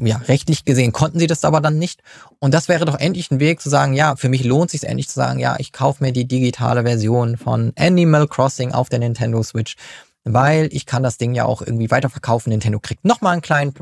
[0.00, 2.02] ja, rechtlich gesehen konnten sie das aber dann nicht.
[2.38, 5.08] Und das wäre doch endlich ein Weg zu sagen, ja, für mich lohnt sich endlich
[5.08, 9.42] zu sagen, ja, ich kaufe mir die digitale Version von Animal Crossing auf der Nintendo
[9.42, 9.76] Switch,
[10.24, 12.50] weil ich kann das Ding ja auch irgendwie weiterverkaufen.
[12.50, 13.74] Nintendo kriegt nochmal einen kleinen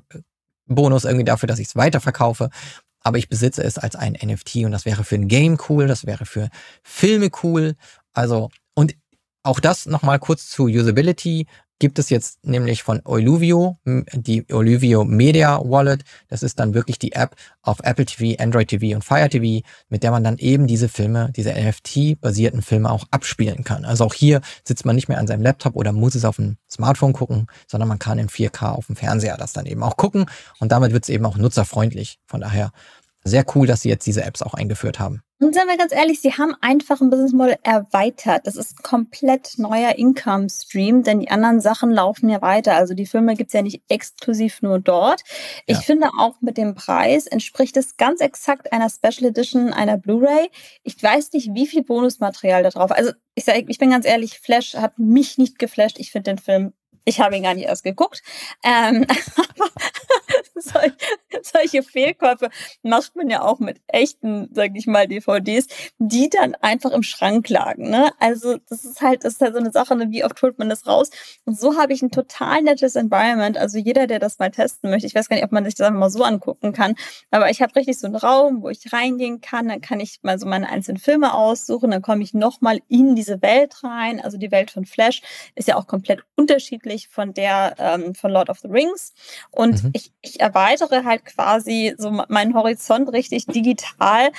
[0.67, 2.51] Bonus irgendwie dafür, dass ich es weiterverkaufe.
[3.03, 6.05] Aber ich besitze es als ein NFT und das wäre für ein Game cool, das
[6.05, 6.51] wäre für
[6.83, 7.77] Filme cool.
[8.13, 8.95] Also, und
[9.43, 11.47] auch das nochmal kurz zu Usability
[11.81, 16.03] gibt es jetzt nämlich von Oluvio, die Oluvio Media Wallet.
[16.29, 20.03] Das ist dann wirklich die App auf Apple TV, Android TV und Fire TV, mit
[20.03, 23.85] der man dann eben diese Filme, diese NFT-basierten Filme auch abspielen kann.
[23.85, 26.59] Also auch hier sitzt man nicht mehr an seinem Laptop oder muss es auf dem
[26.71, 30.27] Smartphone gucken, sondern man kann in 4K auf dem Fernseher das dann eben auch gucken
[30.59, 32.19] und damit wird es eben auch nutzerfreundlich.
[32.27, 32.73] Von daher
[33.25, 35.23] sehr cool, dass sie jetzt diese Apps auch eingeführt haben.
[35.43, 38.47] Und seien wir ganz ehrlich, sie haben einfach ein Business Model erweitert.
[38.47, 42.75] Das ist ein komplett neuer Income Stream, denn die anderen Sachen laufen ja weiter.
[42.75, 45.23] Also die Filme gibt's ja nicht exklusiv nur dort.
[45.65, 45.83] Ich Ja.
[45.83, 50.51] finde auch mit dem Preis entspricht es ganz exakt einer Special Edition einer Blu-ray.
[50.83, 52.91] Ich weiß nicht, wie viel Bonusmaterial da drauf.
[52.93, 55.99] Also ich sage, ich bin ganz ehrlich, Flash hat mich nicht geflasht.
[55.99, 56.75] Ich finde den Film
[57.07, 58.23] ich habe ihn gar nicht erst geguckt.
[58.63, 59.07] Ähm,
[59.37, 59.71] aber
[60.73, 60.93] soll,
[61.43, 62.51] solche Fehlkäufe
[62.83, 65.67] macht man ja auch mit echten, sag ich mal, DVDs,
[65.99, 67.91] die dann einfach im Schrank lagen.
[67.91, 68.11] Ne?
[68.19, 70.11] Also das ist halt, das ist halt so eine Sache, ne?
[70.11, 71.11] wie oft holt man das raus?
[71.45, 73.57] Und so habe ich ein total nettes Environment.
[73.57, 75.87] Also jeder, der das mal testen möchte, ich weiß gar nicht, ob man sich das
[75.87, 76.95] einfach mal so angucken kann,
[77.31, 79.69] aber ich habe richtig so einen Raum, wo ich reingehen kann.
[79.69, 81.91] Dann kann ich mal so meine einzelnen Filme aussuchen.
[81.91, 84.21] Dann komme ich nochmal in diese Welt rein.
[84.21, 85.23] Also die Welt von Flash
[85.55, 89.15] ist ja auch komplett unterschiedlich von der ähm, von Lord of the Rings.
[89.51, 89.91] Und mhm.
[89.93, 94.31] ich, ich erweitere halt quasi so meinen Horizont richtig digital.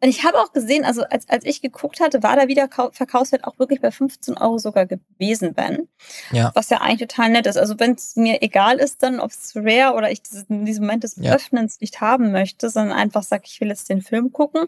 [0.00, 3.58] Und ich habe auch gesehen, also als, als ich geguckt hatte, war der Wiederverkaufswert auch
[3.58, 5.88] wirklich bei 15 Euro sogar gewesen, Ben.
[6.30, 6.52] Ja.
[6.54, 7.56] Was ja eigentlich total nett ist.
[7.56, 11.02] Also wenn es mir egal ist, dann ob es rare oder ich in diesem Moment
[11.02, 11.34] des ja.
[11.34, 14.66] Öffnens nicht haben möchte, sondern einfach sage, ich will jetzt den Film gucken,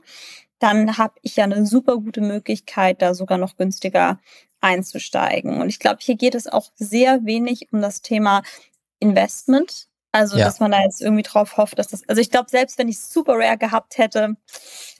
[0.58, 4.18] dann habe ich ja eine super gute Möglichkeit, da sogar noch günstiger
[4.60, 5.60] einzusteigen.
[5.60, 8.42] Und ich glaube, hier geht es auch sehr wenig um das Thema
[8.98, 9.89] Investment.
[10.12, 10.44] Also, ja.
[10.44, 12.08] dass man da jetzt irgendwie drauf hofft, dass das.
[12.08, 14.36] Also, ich glaube, selbst wenn ich Super Rare gehabt hätte,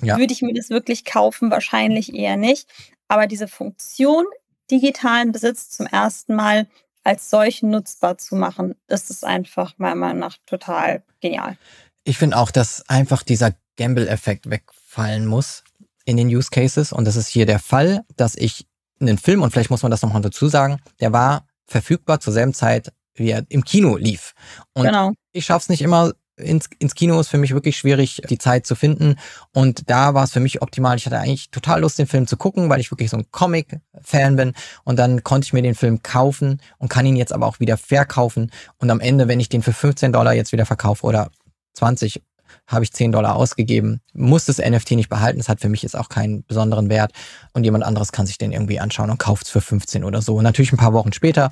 [0.03, 0.19] ja.
[0.19, 1.51] würde ich mir das wirklich kaufen.
[1.51, 2.69] Wahrscheinlich eher nicht.
[3.09, 4.25] Aber diese Funktion,
[4.71, 6.69] digitalen Besitz zum ersten Mal
[7.03, 11.57] als solchen nutzbar zu machen, das ist einfach meiner Meinung nach total genial.
[12.05, 15.65] Ich finde auch, dass einfach dieser Gamble-Effekt wegfallen muss
[16.05, 16.93] in den Use Cases.
[16.93, 18.67] Und das ist hier der Fall, dass ich
[19.01, 22.53] einen Film, und vielleicht muss man das nochmal dazu sagen, der war verfügbar zur selben
[22.53, 24.33] Zeit, wie er im Kino lief.
[24.75, 25.13] Und genau.
[25.33, 28.67] ich schaffe es nicht immer ins, ins Kino ist für mich wirklich schwierig, die Zeit
[28.67, 29.17] zu finden.
[29.53, 30.97] Und da war es für mich optimal.
[30.97, 34.37] Ich hatte eigentlich total Lust, den Film zu gucken, weil ich wirklich so ein Comic-Fan
[34.37, 34.55] bin.
[34.85, 37.77] Und dann konnte ich mir den Film kaufen und kann ihn jetzt aber auch wieder
[37.77, 38.51] verkaufen.
[38.79, 41.31] Und am Ende, wenn ich den für 15 Dollar jetzt wieder verkaufe oder
[41.75, 42.23] 20
[42.67, 45.39] habe ich 10 Dollar ausgegeben, muss das NFT nicht behalten.
[45.39, 47.13] Das hat für mich jetzt auch keinen besonderen Wert.
[47.53, 50.37] Und jemand anderes kann sich den irgendwie anschauen und kauft es für 15 oder so.
[50.37, 51.51] Und natürlich ein paar Wochen später,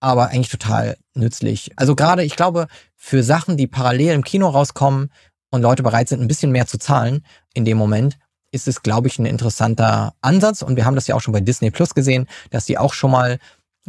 [0.00, 1.70] aber eigentlich total nützlich.
[1.76, 5.12] Also gerade, ich glaube, für Sachen, die parallel im Kino rauskommen
[5.50, 7.24] und Leute bereit sind, ein bisschen mehr zu zahlen
[7.54, 8.18] in dem Moment,
[8.52, 10.62] ist es, glaube ich, ein interessanter Ansatz.
[10.62, 13.10] Und wir haben das ja auch schon bei Disney Plus gesehen, dass die auch schon
[13.10, 13.38] mal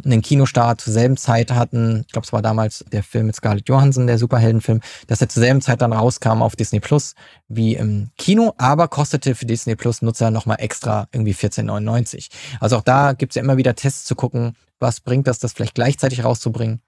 [0.04, 2.04] einen Kinostart zur selben Zeit hatten.
[2.06, 5.42] Ich glaube, es war damals der Film mit Scarlett Johansson, der Superheldenfilm, dass er zur
[5.42, 7.14] selben Zeit dann rauskam auf Disney Plus
[7.48, 12.28] wie im Kino, aber kostete für Disney Plus Nutzer nochmal extra irgendwie 14,99.
[12.60, 15.74] Also auch da gibt's ja immer wieder Tests zu gucken, was bringt das, das vielleicht
[15.74, 16.80] gleichzeitig rauszubringen.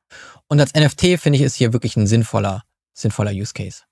[0.49, 3.83] Und als NFT finde ich, ist hier wirklich ein sinnvoller, sinnvoller Use Case.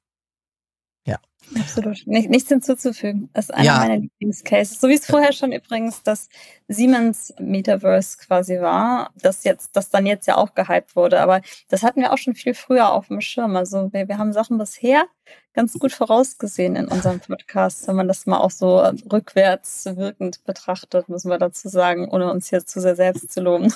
[1.59, 2.07] Absolut.
[2.07, 3.29] Nicht, nichts hinzuzufügen.
[3.33, 3.79] Das ist einer ja.
[3.79, 4.81] meiner Lieblingscases.
[4.81, 6.29] So wie es vorher schon übrigens das
[6.69, 11.21] Siemens Metaverse quasi war, das jetzt, das dann jetzt ja auch gehypt wurde.
[11.21, 13.57] Aber das hatten wir auch schon viel früher auf dem Schirm.
[13.57, 15.05] Also wir, wir haben Sachen bisher
[15.55, 18.79] ganz gut vorausgesehen in unserem Podcast, wenn man das mal auch so
[19.13, 23.73] rückwärts wirkend betrachtet, müssen wir dazu sagen, ohne uns jetzt zu sehr selbst zu loben.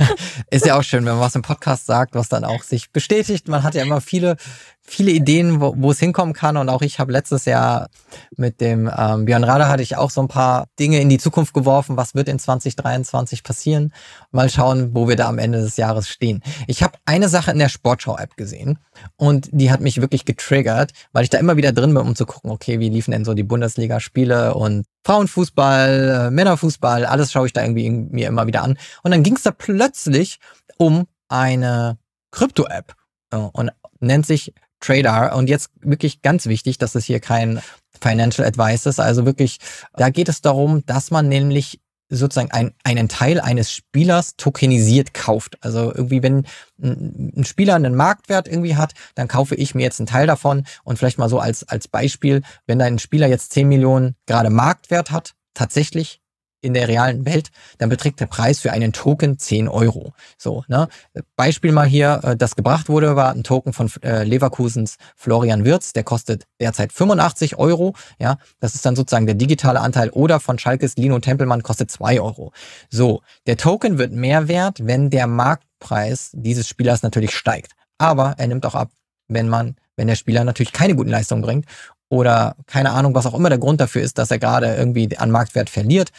[0.50, 3.48] Ist ja auch schön, wenn man was im Podcast sagt, was dann auch sich bestätigt.
[3.48, 4.36] Man hat ja immer viele,
[4.80, 6.56] viele Ideen, wo, wo es hinkommen kann.
[6.56, 7.88] Und auch ich habe letztes Jahr
[8.36, 11.52] mit dem ähm, Björn Rader hatte ich auch so ein paar Dinge in die Zukunft
[11.52, 11.98] geworfen.
[11.98, 13.92] Was wird in 2023 passieren?
[14.30, 16.42] Mal schauen, wo wir da am Ende des Jahres stehen.
[16.66, 18.78] Ich habe eine Sache in der Sportschau-App gesehen
[19.16, 22.26] und die hat mich wirklich getriggert, weil ich da immer wieder drin bin, um zu
[22.26, 27.52] gucken, okay, wie liefen denn so die Bundesliga-Spiele und Frauenfußball, äh, Männerfußball, alles schaue ich
[27.52, 28.78] da irgendwie mir immer wieder an.
[29.02, 30.38] Und dann ging es da plötzlich
[30.76, 31.98] um eine
[32.30, 32.94] Krypto-App
[33.30, 33.70] äh, und
[34.00, 35.34] nennt sich Trader.
[35.36, 37.60] Und jetzt wirklich ganz wichtig, dass es hier kein
[38.00, 39.00] Financial Advice ist.
[39.00, 39.58] Also wirklich,
[39.94, 45.58] da geht es darum, dass man nämlich sozusagen ein, einen Teil eines Spielers tokenisiert kauft.
[45.60, 46.46] Also irgendwie, wenn
[46.80, 50.98] ein Spieler einen Marktwert irgendwie hat, dann kaufe ich mir jetzt einen Teil davon und
[50.98, 55.34] vielleicht mal so als, als Beispiel, wenn dein Spieler jetzt 10 Millionen gerade Marktwert hat,
[55.54, 56.20] tatsächlich,
[56.60, 60.12] in der realen Welt, dann beträgt der Preis für einen Token 10 Euro.
[60.36, 60.88] So, ne?
[61.36, 65.92] Beispiel mal hier, äh, das gebracht wurde, war ein Token von äh, Leverkusens Florian Wirz,
[65.92, 67.94] der kostet derzeit 85 Euro.
[68.18, 72.20] Ja, das ist dann sozusagen der digitale Anteil oder von Schalkes Lino Tempelmann kostet 2
[72.20, 72.52] Euro.
[72.90, 77.72] So, der Token wird mehr wert, wenn der Marktpreis dieses Spielers natürlich steigt.
[77.98, 78.90] Aber er nimmt auch ab,
[79.28, 81.66] wenn man, wenn der Spieler natürlich keine guten Leistungen bringt
[82.08, 85.30] oder keine Ahnung, was auch immer der Grund dafür ist, dass er gerade irgendwie an
[85.30, 86.10] Marktwert verliert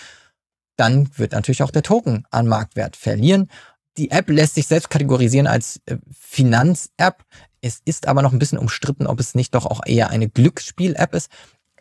[0.79, 3.49] dann wird natürlich auch der Token an Marktwert verlieren.
[3.97, 7.23] Die App lässt sich selbst kategorisieren als äh, Finanz-App.
[7.61, 11.13] Es ist aber noch ein bisschen umstritten, ob es nicht doch auch eher eine Glücksspiel-App
[11.13, 11.29] ist.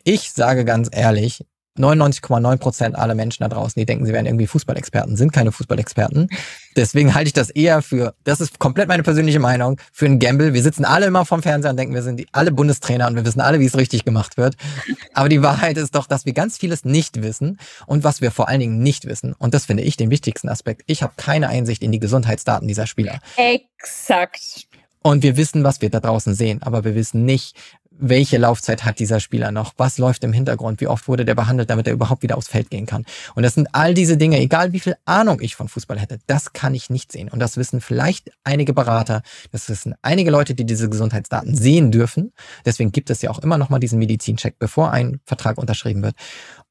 [0.05, 1.46] Ich sage ganz ehrlich,
[1.79, 6.29] 99,9 Prozent aller Menschen da draußen, die denken, sie wären irgendwie Fußballexperten, sind keine Fußballexperten.
[6.76, 10.55] Deswegen halte ich das eher für, das ist komplett meine persönliche Meinung, für ein Gamble.
[10.55, 13.24] Wir sitzen alle immer vorm Fernseher und denken, wir sind die, alle Bundestrainer und wir
[13.24, 14.57] wissen alle, wie es richtig gemacht wird.
[15.14, 18.49] Aber die Wahrheit ist doch, dass wir ganz vieles nicht wissen und was wir vor
[18.49, 19.35] allen Dingen nicht wissen.
[19.39, 20.83] Und das finde ich den wichtigsten Aspekt.
[20.87, 23.18] Ich habe keine Einsicht in die Gesundheitsdaten dieser Spieler.
[23.37, 24.68] Exakt.
[25.03, 27.57] Und wir wissen, was wir da draußen sehen, aber wir wissen nicht,
[28.01, 29.74] welche Laufzeit hat dieser Spieler noch?
[29.76, 30.80] Was läuft im Hintergrund?
[30.80, 33.05] Wie oft wurde der behandelt, damit er überhaupt wieder aufs Feld gehen kann?
[33.34, 36.53] Und das sind all diese Dinge, egal wie viel Ahnung ich von Fußball hätte, das
[36.53, 37.28] kann ich nicht sehen.
[37.28, 39.22] Und das wissen vielleicht einige Berater,
[39.53, 42.32] das wissen einige Leute, die diese Gesundheitsdaten sehen dürfen.
[42.64, 46.14] Deswegen gibt es ja auch immer noch mal diesen Medizincheck, bevor ein Vertrag unterschrieben wird.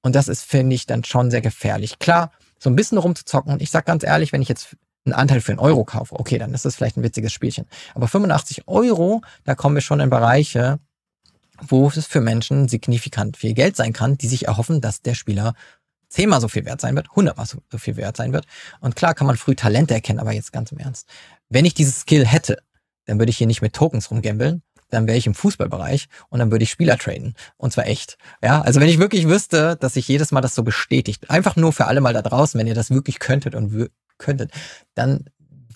[0.02, 2.00] Und das ist, finde ich, dann schon sehr gefährlich.
[2.00, 3.60] Klar, so ein bisschen rumzuzocken.
[3.60, 4.76] Ich sag ganz ehrlich, wenn ich jetzt
[5.06, 7.66] einen Anteil für einen Euro kaufe, okay, dann ist das vielleicht ein witziges Spielchen.
[7.96, 10.80] Aber 85 Euro, da kommen wir schon in Bereiche,
[11.62, 15.54] wo es für Menschen signifikant viel Geld sein kann, die sich erhoffen, dass der Spieler
[16.10, 18.46] zehnmal so viel wert sein wird, hundertmal so viel wert sein wird.
[18.80, 21.08] Und klar kann man früh Talente erkennen, aber jetzt ganz im Ernst.
[21.50, 22.58] Wenn ich dieses Skill hätte,
[23.06, 26.52] dann würde ich hier nicht mit Tokens rumgambeln, dann wäre ich im Fußballbereich und dann
[26.52, 27.36] würde ich Spieler traden.
[27.58, 28.18] Und zwar echt.
[28.42, 31.74] Ja, also wenn ich wirklich wüsste, dass sich jedes Mal das so bestätigt, einfach nur
[31.74, 34.52] für alle mal da draußen, wenn ihr das wirklich könntet und könntet,
[34.96, 35.26] dann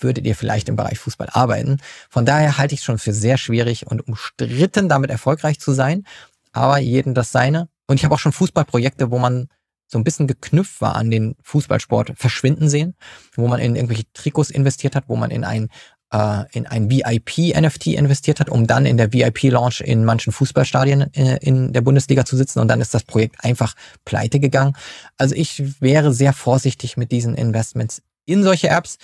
[0.04, 1.78] würdet ihr vielleicht im Bereich Fußball arbeiten.
[2.10, 6.06] Von daher halte ich es schon für sehr schwierig und umstritten, damit erfolgreich zu sein.
[6.52, 7.70] Aber jeden das seine.
[7.88, 9.48] Und ich habe auch schon Fußballprojekte, wo man
[9.88, 12.96] so ein bisschen geknüpft war an den Fußballsport verschwinden sehen,
[13.36, 15.70] wo man in irgendwelche Trikots investiert hat, wo man in ein
[16.12, 21.26] äh, in ein VIP-NFT investiert hat, um dann in der VIP-Launch in manchen Fußballstadien in,
[21.26, 23.76] äh, in der Bundesliga zu sitzen und dann ist das Projekt einfach
[24.06, 24.76] pleite gegangen.
[25.18, 28.98] Also ich wäre sehr vorsichtig mit diesen Investments in solche Apps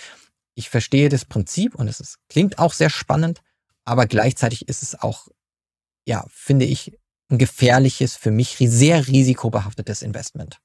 [0.58, 3.42] ich verstehe das Prinzip und es ist, klingt auch sehr spannend,
[3.86, 5.28] aber gleichzeitig ist es auch,
[6.06, 6.98] ja, finde ich,
[7.30, 10.60] ein gefährliches, für mich sehr risikobehaftetes Investment.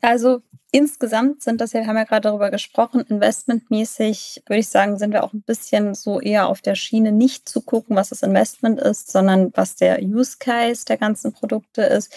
[0.00, 4.96] Also insgesamt sind das ja, wir haben ja gerade darüber gesprochen, investmentmäßig würde ich sagen,
[4.96, 8.22] sind wir auch ein bisschen so eher auf der Schiene, nicht zu gucken, was das
[8.22, 12.14] Investment ist, sondern was der Use Case der ganzen Produkte ist.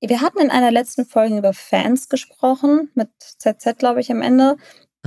[0.00, 4.56] Wir hatten in einer letzten Folge über Fans gesprochen, mit ZZ, glaube ich, am Ende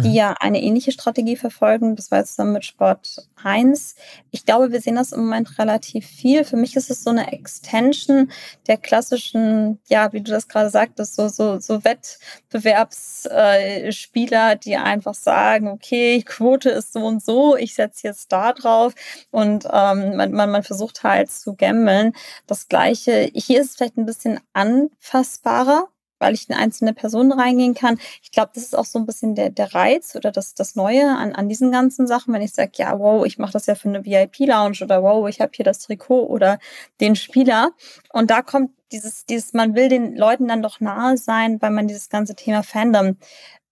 [0.04, 0.16] die mhm.
[0.16, 1.95] ja eine ähnliche Strategie verfolgen.
[1.95, 3.95] Das war jetzt zusammen mit Sport 1.
[4.32, 6.43] Ich glaube, wir sehen das im Moment relativ viel.
[6.43, 8.32] Für mich ist es so eine Extension
[8.68, 15.70] der klassischen, ja, wie du das gerade sagtest, so, so, so Wettbewerbsspieler, die einfach sagen,
[15.70, 18.93] okay, Quote ist so und so, ich setze jetzt da drauf
[19.32, 22.14] und ähm, man, man, man versucht halt zu gambeln.
[22.47, 25.88] Das Gleiche, hier ist es vielleicht ein bisschen anfassbarer,
[26.20, 28.00] weil ich in einzelne Personen reingehen kann.
[28.22, 31.08] Ich glaube, das ist auch so ein bisschen der, der Reiz oder das, das Neue
[31.08, 33.90] an, an diesen ganzen Sachen, wenn ich sage, ja, wow, ich mache das ja für
[33.90, 36.60] eine VIP-Lounge oder wow, ich habe hier das Trikot oder
[37.00, 37.72] den Spieler.
[38.12, 41.88] Und da kommt dieses, dieses, man will den Leuten dann doch nahe sein, weil man
[41.88, 43.18] dieses ganze Thema Fandom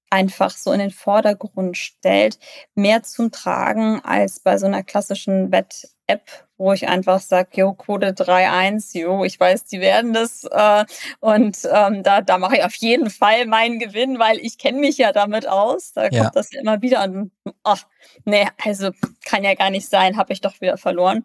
[0.10, 2.40] einfach so in den Vordergrund stellt,
[2.76, 8.14] mehr zum Tragen als bei so einer klassischen Wett-App, wo ich einfach sage, jo, Quote
[8.14, 10.44] 3.1, jo, ich weiß, die werden das.
[10.46, 10.86] Äh,
[11.20, 14.98] und ähm, da, da mache ich auf jeden Fall meinen Gewinn, weil ich kenne mich
[14.98, 15.94] ja damit aus.
[15.94, 16.24] Da ja.
[16.24, 17.32] kommt das ja immer wieder und
[17.64, 17.86] ach,
[18.26, 18.92] nee, also
[19.26, 21.24] kann ja gar nicht sein, habe ich doch wieder verloren.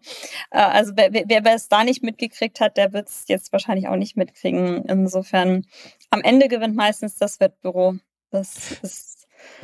[0.51, 3.87] Äh, also wer, wer, wer es da nicht mitgekriegt hat, der wird es jetzt wahrscheinlich
[3.87, 4.85] auch nicht mitkriegen.
[4.85, 5.65] Insofern,
[6.09, 7.95] am Ende gewinnt meistens das Wettbüro.
[8.29, 9.12] Das ist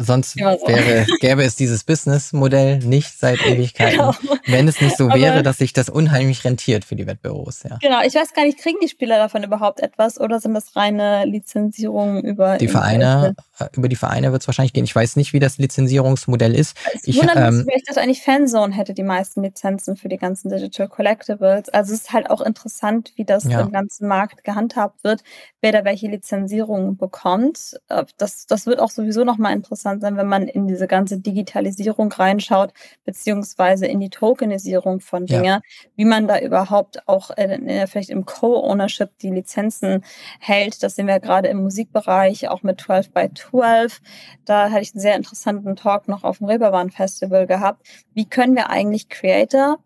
[0.02, 0.46] Sonst so.
[0.46, 4.14] wäre, gäbe es dieses Businessmodell nicht seit Ewigkeiten, genau.
[4.46, 7.64] wenn es nicht so wäre, dass sich das unheimlich rentiert für die Wettbüros.
[7.64, 7.78] Ja.
[7.82, 11.26] Genau, ich weiß gar nicht, kriegen die Spieler davon überhaupt etwas oder sind das reine
[11.26, 13.36] Lizenzierungen über die Vereine?
[13.60, 14.86] Äh, über die Vereine wird es wahrscheinlich gehen.
[14.86, 16.78] Ich weiß nicht, wie das Lizenzierungsmodell ist.
[16.94, 20.50] Es ich wundert ähm, mich, dass eigentlich Fanzone hätte die meisten Lizenzen für die ganzen
[20.50, 21.68] Digital Collectibles.
[21.70, 23.60] Also es ist halt auch interessant, wie das ja.
[23.60, 25.24] im ganzen Markt gehandhabt wird,
[25.60, 27.80] wer da welche Lizenzierungen bekommt.
[27.90, 31.20] Äh, das, das wird auch sowieso nochmal interessant interessant sein, wenn man in diese ganze
[31.20, 32.74] Digitalisierung reinschaut,
[33.06, 35.62] beziehungsweise in die Tokenisierung von Dingen, ja.
[35.96, 40.04] wie man da überhaupt auch äh, vielleicht im Co-Ownership die Lizenzen
[40.40, 40.82] hält.
[40.82, 44.02] Das sehen wir gerade im Musikbereich, auch mit 12 by 12.
[44.46, 47.86] Da hatte ich einen sehr interessanten Talk noch auf dem Reeperbahn Festival gehabt.
[48.14, 49.78] Wie können wir eigentlich Creator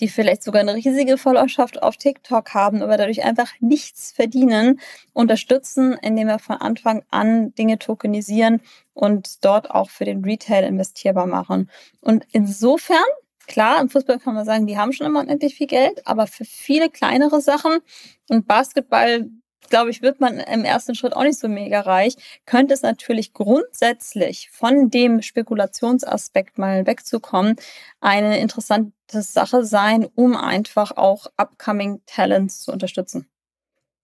[0.00, 4.80] die vielleicht sogar eine riesige Followerschaft auf TikTok haben, aber dadurch einfach nichts verdienen,
[5.12, 8.60] unterstützen, indem wir von Anfang an Dinge tokenisieren
[8.94, 11.70] und dort auch für den Retail investierbar machen.
[12.00, 13.04] Und insofern,
[13.46, 16.44] klar, im Fußball kann man sagen, die haben schon immer unendlich viel Geld, aber für
[16.44, 17.78] viele kleinere Sachen
[18.28, 19.30] und Basketball
[19.70, 23.32] glaube ich, wird man im ersten Schritt auch nicht so mega reich, könnte es natürlich
[23.32, 27.56] grundsätzlich von dem Spekulationsaspekt mal wegzukommen,
[28.00, 33.28] eine interessante Sache sein, um einfach auch upcoming Talents zu unterstützen.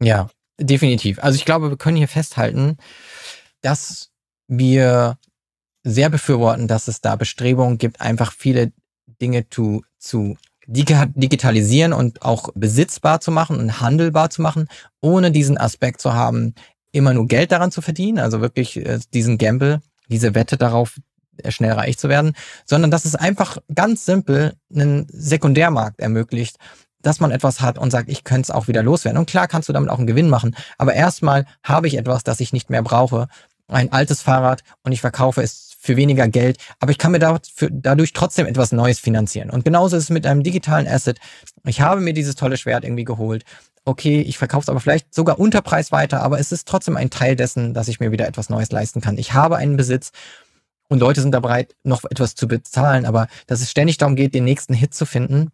[0.01, 1.23] Ja, definitiv.
[1.23, 2.77] Also ich glaube, wir können hier festhalten,
[3.61, 4.11] dass
[4.49, 5.19] wir
[5.85, 8.73] sehr befürworten, dass es da Bestrebungen gibt, einfach viele
[9.21, 10.37] Dinge zu, zu
[10.67, 14.69] digitalisieren und auch besitzbar zu machen und handelbar zu machen,
[15.01, 16.55] ohne diesen Aspekt zu haben,
[16.93, 21.01] immer nur Geld daran zu verdienen, also wirklich äh, diesen Gamble, diese Wette darauf,
[21.39, 22.35] äh, schnell reich zu werden,
[22.65, 26.57] sondern dass es einfach ganz simpel einen Sekundärmarkt ermöglicht,
[27.01, 29.19] dass man etwas hat und sagt, ich könnte es auch wieder loswerden.
[29.19, 32.41] Und klar kannst du damit auch einen Gewinn machen, aber erstmal habe ich etwas, das
[32.41, 33.27] ich nicht mehr brauche,
[33.69, 38.13] ein altes Fahrrad und ich verkaufe es für weniger Geld, aber ich kann mir dadurch
[38.13, 39.51] trotzdem etwas Neues finanzieren.
[39.51, 41.19] Und genauso ist es mit einem digitalen Asset.
[41.67, 43.43] Ich habe mir dieses tolle Schwert irgendwie geholt.
[43.85, 47.11] Okay, ich verkaufe es aber vielleicht sogar unter Preis weiter, aber es ist trotzdem ein
[47.11, 49.19] Teil dessen, dass ich mir wieder etwas Neues leisten kann.
[49.19, 50.13] Ich habe einen Besitz
[50.89, 54.35] und Leute sind da bereit, noch etwas zu bezahlen, aber dass es ständig darum geht,
[54.35, 55.51] den nächsten Hit zu finden,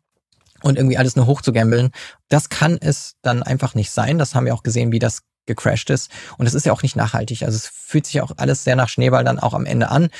[0.62, 1.90] und irgendwie alles nur hoch zu gambeln.
[2.28, 4.18] Das kann es dann einfach nicht sein.
[4.18, 6.12] Das haben wir auch gesehen, wie das gecrashed ist.
[6.36, 7.42] Und es ist ja auch nicht nachhaltig.
[7.42, 10.10] Also es fühlt sich auch alles sehr nach Schneeball dann auch am Ende an.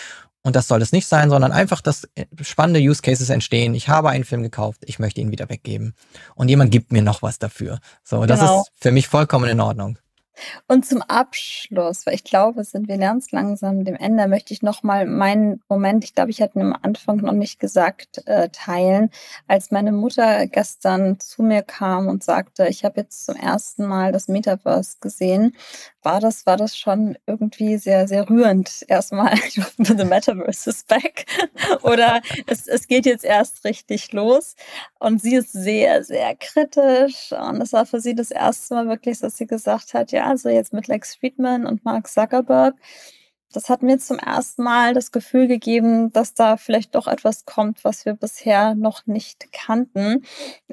[0.42, 2.08] Und das soll es nicht sein, sondern einfach, dass
[2.40, 3.74] spannende Use Cases entstehen.
[3.74, 5.94] Ich habe einen Film gekauft, ich möchte ihn wieder weggeben.
[6.34, 7.80] Und jemand gibt mir noch was dafür.
[8.02, 8.62] So, das genau.
[8.62, 9.98] ist für mich vollkommen in Ordnung.
[10.66, 15.06] Und zum Abschluss, weil ich glaube, sind wir ganz langsam dem Ende, möchte ich nochmal
[15.06, 19.10] meinen Moment, ich glaube, ich hatte ihn am Anfang noch nicht gesagt, äh, teilen,
[19.46, 24.12] als meine Mutter gestern zu mir kam und sagte, ich habe jetzt zum ersten Mal
[24.12, 25.54] das Metaverse gesehen,
[26.08, 28.82] war das, war das schon irgendwie sehr, sehr rührend.
[28.88, 29.36] Erstmal,
[29.76, 31.26] the Metaverse is back.
[31.82, 34.56] Oder es, es geht jetzt erst richtig los.
[34.98, 37.32] Und sie ist sehr, sehr kritisch.
[37.32, 40.48] Und es war für sie das erste Mal wirklich, dass sie gesagt hat, ja, also
[40.48, 42.74] jetzt mit Lex Friedman und Mark Zuckerberg,
[43.52, 47.82] das hat mir zum ersten Mal das Gefühl gegeben, dass da vielleicht doch etwas kommt,
[47.84, 50.24] was wir bisher noch nicht kannten.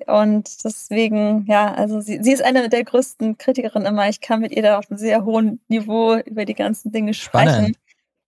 [0.07, 4.09] Und deswegen, ja, also sie, sie ist eine der größten Kritikerinnen immer.
[4.09, 7.77] Ich kann mit ihr da auf einem sehr hohen Niveau über die ganzen Dinge sprechen.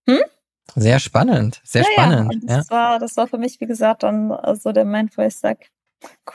[0.08, 0.20] Hm?
[0.76, 2.34] Sehr spannend, sehr ja, spannend.
[2.48, 2.76] Ja, das, ja.
[2.76, 5.66] War, das war für mich, wie gesagt, dann so der Moment, wo ich sage,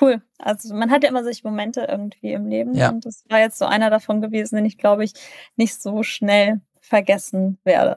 [0.01, 0.23] Cool.
[0.39, 2.89] Also man hat ja immer sich Momente irgendwie im Leben ja.
[2.89, 5.13] und das war jetzt so einer davon gewesen, den ich glaube ich
[5.55, 6.61] nicht so schnell
[6.93, 7.97] vergessen werde.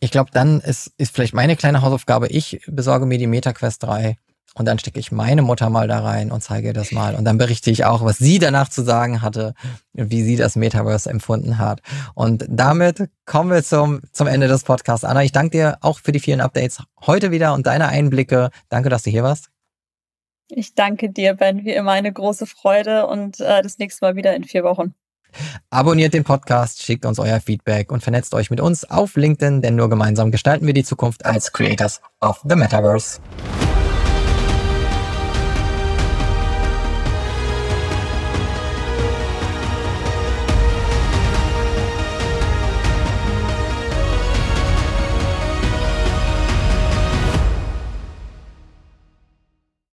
[0.00, 4.16] Ich glaube, dann ist, ist vielleicht meine kleine Hausaufgabe, ich besorge mir die MetaQuest 3
[4.54, 7.14] und dann stecke ich meine Mutter mal da rein und zeige das mal.
[7.14, 9.52] Und dann berichte ich auch, was sie danach zu sagen hatte,
[9.92, 11.82] wie sie das Metaverse empfunden hat.
[12.14, 15.04] Und damit kommen wir zum, zum Ende des Podcasts.
[15.04, 18.48] Anna, ich danke dir auch für die vielen Updates heute wieder und deine Einblicke.
[18.70, 19.50] Danke, dass du hier warst.
[20.48, 21.66] Ich danke dir, Ben.
[21.66, 24.94] Wie immer eine große Freude und äh, das nächste Mal wieder in vier Wochen.
[25.70, 29.76] Abonniert den Podcast, schickt uns euer Feedback und vernetzt euch mit uns auf LinkedIn, denn
[29.76, 33.20] nur gemeinsam gestalten wir die Zukunft als Creators of the Metaverse.